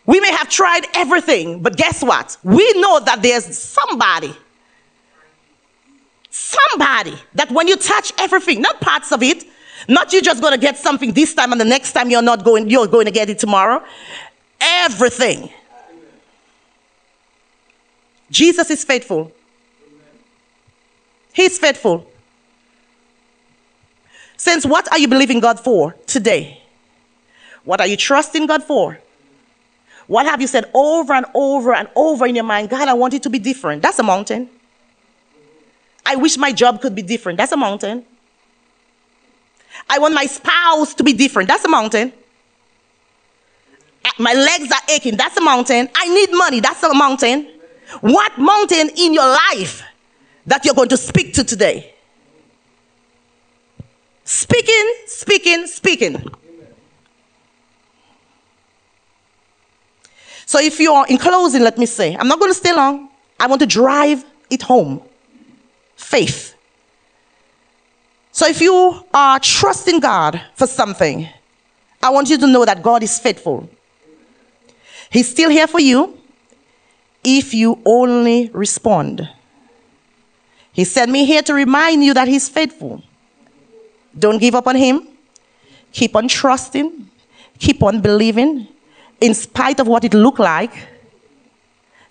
We 0.04 0.20
may 0.20 0.30
have 0.32 0.48
tried 0.48 0.86
everything, 0.94 1.60
but 1.62 1.76
guess 1.76 2.02
what? 2.02 2.36
We 2.44 2.72
know 2.74 3.00
that 3.00 3.22
there's 3.22 3.58
somebody, 3.58 4.34
Somebody 6.36 7.14
that 7.34 7.50
when 7.50 7.66
you 7.66 7.76
touch 7.76 8.12
everything, 8.18 8.60
not 8.60 8.78
parts 8.78 9.10
of 9.10 9.22
it, 9.22 9.44
not 9.88 10.12
you 10.12 10.20
just 10.20 10.42
to 10.42 10.58
get 10.58 10.76
something 10.76 11.12
this 11.14 11.32
time 11.32 11.50
and 11.50 11.58
the 11.58 11.64
next 11.64 11.92
time 11.92 12.10
you're 12.10 12.20
not 12.20 12.44
going, 12.44 12.68
you're 12.68 12.86
going 12.86 13.06
to 13.06 13.10
get 13.10 13.30
it 13.30 13.38
tomorrow. 13.38 13.82
Everything. 14.60 15.48
Jesus 18.30 18.68
is 18.68 18.84
faithful. 18.84 19.32
He's 21.36 21.58
faithful. 21.58 22.10
Since 24.38 24.64
what 24.64 24.90
are 24.90 24.98
you 24.98 25.06
believing 25.06 25.38
God 25.38 25.60
for 25.60 25.94
today? 26.06 26.62
What 27.62 27.78
are 27.78 27.86
you 27.86 27.98
trusting 27.98 28.46
God 28.46 28.64
for? 28.64 28.98
What 30.06 30.24
have 30.24 30.40
you 30.40 30.46
said 30.46 30.64
over 30.72 31.12
and 31.12 31.26
over 31.34 31.74
and 31.74 31.90
over 31.94 32.24
in 32.24 32.36
your 32.36 32.44
mind? 32.44 32.70
God, 32.70 32.88
I 32.88 32.94
want 32.94 33.12
it 33.12 33.22
to 33.24 33.28
be 33.28 33.38
different. 33.38 33.82
That's 33.82 33.98
a 33.98 34.02
mountain. 34.02 34.48
I 36.06 36.16
wish 36.16 36.38
my 36.38 36.52
job 36.52 36.80
could 36.80 36.94
be 36.94 37.02
different. 37.02 37.36
That's 37.36 37.52
a 37.52 37.56
mountain. 37.58 38.06
I 39.90 39.98
want 39.98 40.14
my 40.14 40.24
spouse 40.24 40.94
to 40.94 41.04
be 41.04 41.12
different. 41.12 41.50
That's 41.50 41.66
a 41.66 41.68
mountain. 41.68 42.14
My 44.18 44.32
legs 44.32 44.72
are 44.72 44.80
aching. 44.88 45.18
That's 45.18 45.36
a 45.36 45.42
mountain. 45.42 45.90
I 45.94 46.08
need 46.08 46.30
money. 46.32 46.60
That's 46.60 46.82
a 46.82 46.94
mountain. 46.94 47.46
What 48.00 48.38
mountain 48.38 48.88
in 48.96 49.12
your 49.12 49.28
life 49.28 49.82
that 50.46 50.64
you're 50.64 50.74
going 50.74 50.88
to 50.88 50.96
speak 50.96 51.34
to 51.34 51.44
today? 51.44 51.94
Speaking, 54.24 54.94
speaking, 55.06 55.66
speaking. 55.66 56.30
So, 60.46 60.60
if 60.60 60.78
you're 60.80 61.06
in 61.08 61.18
closing, 61.18 61.62
let 61.62 61.76
me 61.76 61.86
say, 61.86 62.16
I'm 62.16 62.28
not 62.28 62.38
going 62.38 62.50
to 62.50 62.58
stay 62.58 62.72
long. 62.72 63.08
I 63.38 63.46
want 63.46 63.60
to 63.60 63.66
drive 63.66 64.24
it 64.50 64.62
home. 64.62 65.02
Faith. 65.96 66.54
So, 68.32 68.46
if 68.46 68.60
you 68.60 69.04
are 69.12 69.40
trusting 69.40 70.00
God 70.00 70.40
for 70.54 70.66
something, 70.66 71.28
I 72.02 72.10
want 72.10 72.30
you 72.30 72.38
to 72.38 72.46
know 72.46 72.64
that 72.64 72.82
God 72.82 73.02
is 73.02 73.18
faithful. 73.18 73.68
He's 75.10 75.28
still 75.28 75.50
here 75.50 75.66
for 75.66 75.80
you 75.80 76.18
if 77.24 77.54
you 77.54 77.80
only 77.84 78.50
respond. 78.52 79.28
He 80.76 80.84
sent 80.84 81.10
me 81.10 81.24
here 81.24 81.42
to 81.42 81.54
remind 81.54 82.04
you 82.04 82.12
that 82.12 82.28
He's 82.28 82.48
faithful. 82.48 83.02
Don't 84.16 84.38
give 84.38 84.54
up 84.54 84.66
on 84.66 84.76
Him. 84.76 85.08
Keep 85.90 86.14
on 86.14 86.28
trusting. 86.28 87.10
Keep 87.58 87.82
on 87.82 88.02
believing 88.02 88.68
in 89.20 89.34
spite 89.34 89.80
of 89.80 89.88
what 89.88 90.04
it 90.04 90.14
looked 90.14 90.38
like, 90.38 90.72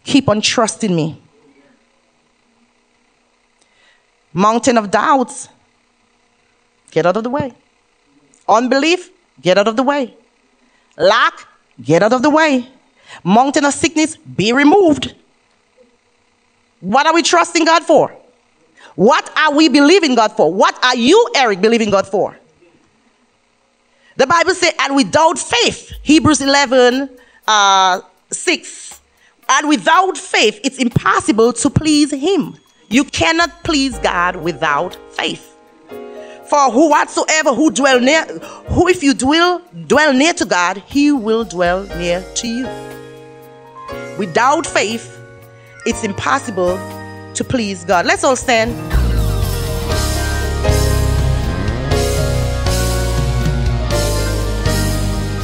keep 0.04 0.28
on 0.30 0.42
trusting 0.42 0.96
me. 0.96 1.22
Mountain 4.34 4.78
of 4.78 4.92
doubts, 4.92 5.48
get 6.92 7.06
out 7.06 7.16
of 7.16 7.24
the 7.24 7.30
way. 7.30 7.54
Unbelief, 8.48 9.10
get 9.42 9.58
out 9.58 9.68
of 9.68 9.76
the 9.76 9.84
way. 9.84 10.14
Lack, 10.98 11.48
get 11.82 12.04
out 12.04 12.14
of 12.14 12.22
the 12.22 12.30
way. 12.30 12.68
Mountain 13.24 13.66
of 13.66 13.74
sickness, 13.74 14.18
be 14.18 14.52
removed. 14.52 15.16
What 16.82 17.08
are 17.08 17.14
we 17.14 17.22
trusting 17.22 17.66
God 17.66 17.84
for? 17.84 18.16
What 18.96 19.30
are 19.38 19.54
we 19.54 19.68
believing 19.68 20.16
God 20.16 20.32
for? 20.32 20.54
What 20.54 20.82
are 20.84 20.96
you, 20.96 21.30
Eric, 21.36 21.62
believing 21.62 21.90
God 21.90 22.08
for? 22.08 22.38
The 24.18 24.26
Bible 24.26 24.54
says, 24.54 24.74
and 24.80 24.96
without 24.96 25.38
faith, 25.38 25.92
Hebrews 26.02 26.42
11, 26.42 27.10
uh, 27.48 28.02
6, 28.32 29.02
and 29.50 29.68
without 29.68 30.18
faith, 30.18 30.62
it's 30.64 30.78
impossible 30.78 31.52
to 31.54 31.70
please 31.70 32.12
Him. 32.12 32.56
You 32.90 33.04
cannot 33.04 33.64
please 33.64 34.00
God 34.00 34.38
without 34.38 34.96
faith. 35.14 35.52
For 36.48 36.72
who 36.72 36.90
whatsoever 36.90 37.54
who 37.54 37.72
dwell 37.72 38.00
near, 38.00 38.24
who 38.70 38.88
if 38.88 39.04
you 39.04 39.14
dwell 39.14 39.62
dwell 39.88 40.14
near 40.14 40.34
to 40.34 40.46
God, 40.46 40.78
He 40.88 41.12
will 41.12 41.44
dwell 41.44 41.84
near 41.98 42.24
to 42.36 42.48
you. 42.48 42.68
Without 44.18 44.66
faith, 44.66 45.12
it's 45.86 46.04
impossible 46.04 46.78
to 47.36 47.44
please 47.44 47.84
God. 47.86 48.06
Let's 48.06 48.24
all 48.24 48.36
stand. 48.36 48.74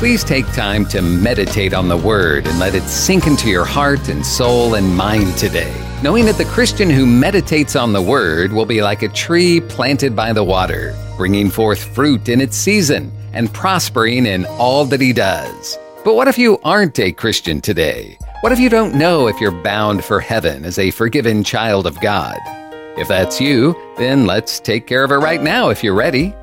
Please 0.02 0.24
take 0.24 0.52
time 0.54 0.84
to 0.88 1.00
meditate 1.00 1.76
on 1.76 1.88
the 1.88 1.96
Word 1.96 2.48
and 2.48 2.58
let 2.58 2.74
it 2.74 2.82
sink 2.84 3.28
into 3.28 3.50
your 3.50 3.66
heart 3.66 4.10
and 4.10 4.26
soul 4.26 4.74
and 4.74 4.98
mind 4.98 5.38
today, 5.38 5.72
knowing 6.02 6.26
that 6.26 6.40
the 6.40 6.46
Christian 6.46 6.90
who 6.90 7.06
meditates 7.06 7.76
on 7.76 7.94
the 7.94 8.02
Word 8.02 8.52
will 8.52 8.66
be 8.66 8.82
like 8.82 9.04
a 9.04 9.10
tree 9.10 9.62
planted 9.62 10.16
by 10.16 10.34
the 10.34 10.44
water, 10.44 10.96
bringing 11.18 11.52
forth 11.52 11.84
fruit 11.94 12.30
in 12.30 12.42
its 12.42 12.58
season 12.58 13.12
and 13.34 13.54
prospering 13.54 14.26
in 14.26 14.46
all 14.58 14.86
that 14.86 15.02
he 15.02 15.14
does. 15.14 15.78
But 16.04 16.16
what 16.16 16.28
if 16.28 16.36
you 16.36 16.58
aren't 16.64 16.98
a 16.98 17.12
Christian 17.12 17.62
today? 17.62 18.18
What 18.42 18.52
if 18.52 18.60
you 18.60 18.70
don't 18.70 18.96
know 18.96 19.28
if 19.28 19.40
you're 19.40 19.52
bound 19.52 20.04
for 20.04 20.20
heaven 20.20 20.66
as 20.66 20.80
a 20.80 20.90
forgiven 20.90 21.44
child 21.44 21.86
of 21.86 22.02
God? 22.02 22.40
If 22.98 23.08
that's 23.08 23.40
you, 23.40 23.76
then 24.00 24.26
let's 24.26 24.60
take 24.60 24.88
care 24.88 25.04
of 25.04 25.12
it 25.12 25.18
right 25.18 25.44
now 25.44 25.70
if 25.70 25.84
you're 25.84 25.94
ready. 25.94 26.34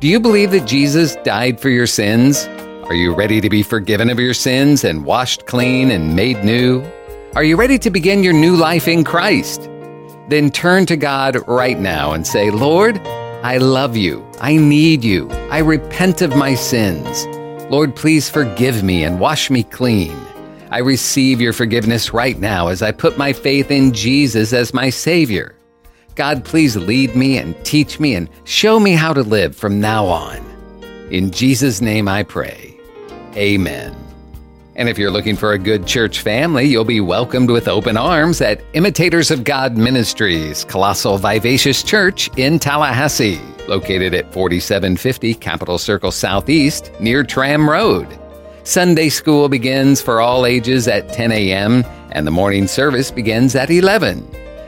Do 0.00 0.08
you 0.08 0.18
believe 0.18 0.50
that 0.50 0.66
Jesus 0.66 1.14
died 1.22 1.60
for 1.60 1.68
your 1.68 1.86
sins? 1.86 2.44
Are 2.88 2.94
you 2.94 3.14
ready 3.14 3.40
to 3.40 3.48
be 3.48 3.62
forgiven 3.62 4.10
of 4.10 4.18
your 4.18 4.34
sins 4.34 4.82
and 4.82 5.04
washed 5.04 5.46
clean 5.46 5.92
and 5.92 6.16
made 6.16 6.42
new? 6.42 6.82
Are 7.36 7.44
you 7.44 7.54
ready 7.54 7.78
to 7.78 7.90
begin 7.90 8.24
your 8.24 8.32
new 8.32 8.56
life 8.56 8.88
in 8.88 9.04
Christ? 9.04 9.70
Then 10.28 10.50
turn 10.50 10.86
to 10.86 10.96
God 10.96 11.36
right 11.46 11.78
now 11.78 12.14
and 12.14 12.26
say, 12.26 12.50
Lord, 12.50 12.98
I 13.44 13.58
love 13.58 13.96
you. 13.96 14.28
I 14.40 14.56
need 14.56 15.04
you. 15.04 15.30
I 15.52 15.58
repent 15.58 16.20
of 16.20 16.36
my 16.36 16.56
sins. 16.56 17.26
Lord, 17.70 17.94
please 17.94 18.28
forgive 18.28 18.82
me 18.82 19.04
and 19.04 19.20
wash 19.20 19.50
me 19.50 19.62
clean. 19.62 20.16
I 20.74 20.78
receive 20.78 21.40
your 21.40 21.52
forgiveness 21.52 22.12
right 22.12 22.36
now 22.36 22.66
as 22.66 22.82
I 22.82 22.90
put 22.90 23.16
my 23.16 23.32
faith 23.32 23.70
in 23.70 23.92
Jesus 23.92 24.52
as 24.52 24.74
my 24.74 24.90
Savior. 24.90 25.54
God, 26.16 26.44
please 26.44 26.74
lead 26.76 27.14
me 27.14 27.38
and 27.38 27.54
teach 27.64 28.00
me 28.00 28.16
and 28.16 28.28
show 28.42 28.80
me 28.80 28.94
how 28.94 29.12
to 29.12 29.22
live 29.22 29.54
from 29.54 29.80
now 29.80 30.04
on. 30.06 30.44
In 31.12 31.30
Jesus' 31.30 31.80
name 31.80 32.08
I 32.08 32.24
pray. 32.24 32.76
Amen. 33.36 33.94
And 34.74 34.88
if 34.88 34.98
you're 34.98 35.12
looking 35.12 35.36
for 35.36 35.52
a 35.52 35.60
good 35.60 35.86
church 35.86 36.18
family, 36.18 36.64
you'll 36.64 36.84
be 36.84 37.00
welcomed 37.00 37.50
with 37.50 37.68
open 37.68 37.96
arms 37.96 38.40
at 38.40 38.60
Imitators 38.72 39.30
of 39.30 39.44
God 39.44 39.76
Ministries, 39.76 40.64
Colossal 40.64 41.18
Vivacious 41.18 41.84
Church 41.84 42.28
in 42.36 42.58
Tallahassee, 42.58 43.40
located 43.68 44.12
at 44.12 44.32
4750 44.32 45.34
Capital 45.34 45.78
Circle 45.78 46.10
Southeast 46.10 46.90
near 46.98 47.22
Tram 47.22 47.70
Road. 47.70 48.08
Sunday 48.66 49.10
school 49.10 49.50
begins 49.50 50.00
for 50.00 50.22
all 50.22 50.46
ages 50.46 50.88
at 50.88 51.12
10 51.12 51.32
a.m., 51.32 51.84
and 52.12 52.26
the 52.26 52.30
morning 52.30 52.66
service 52.66 53.10
begins 53.10 53.54
at 53.54 53.70
11. 53.70 54.26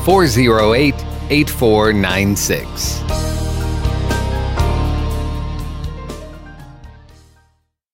408 0.05 0.95
8496. 1.31 3.32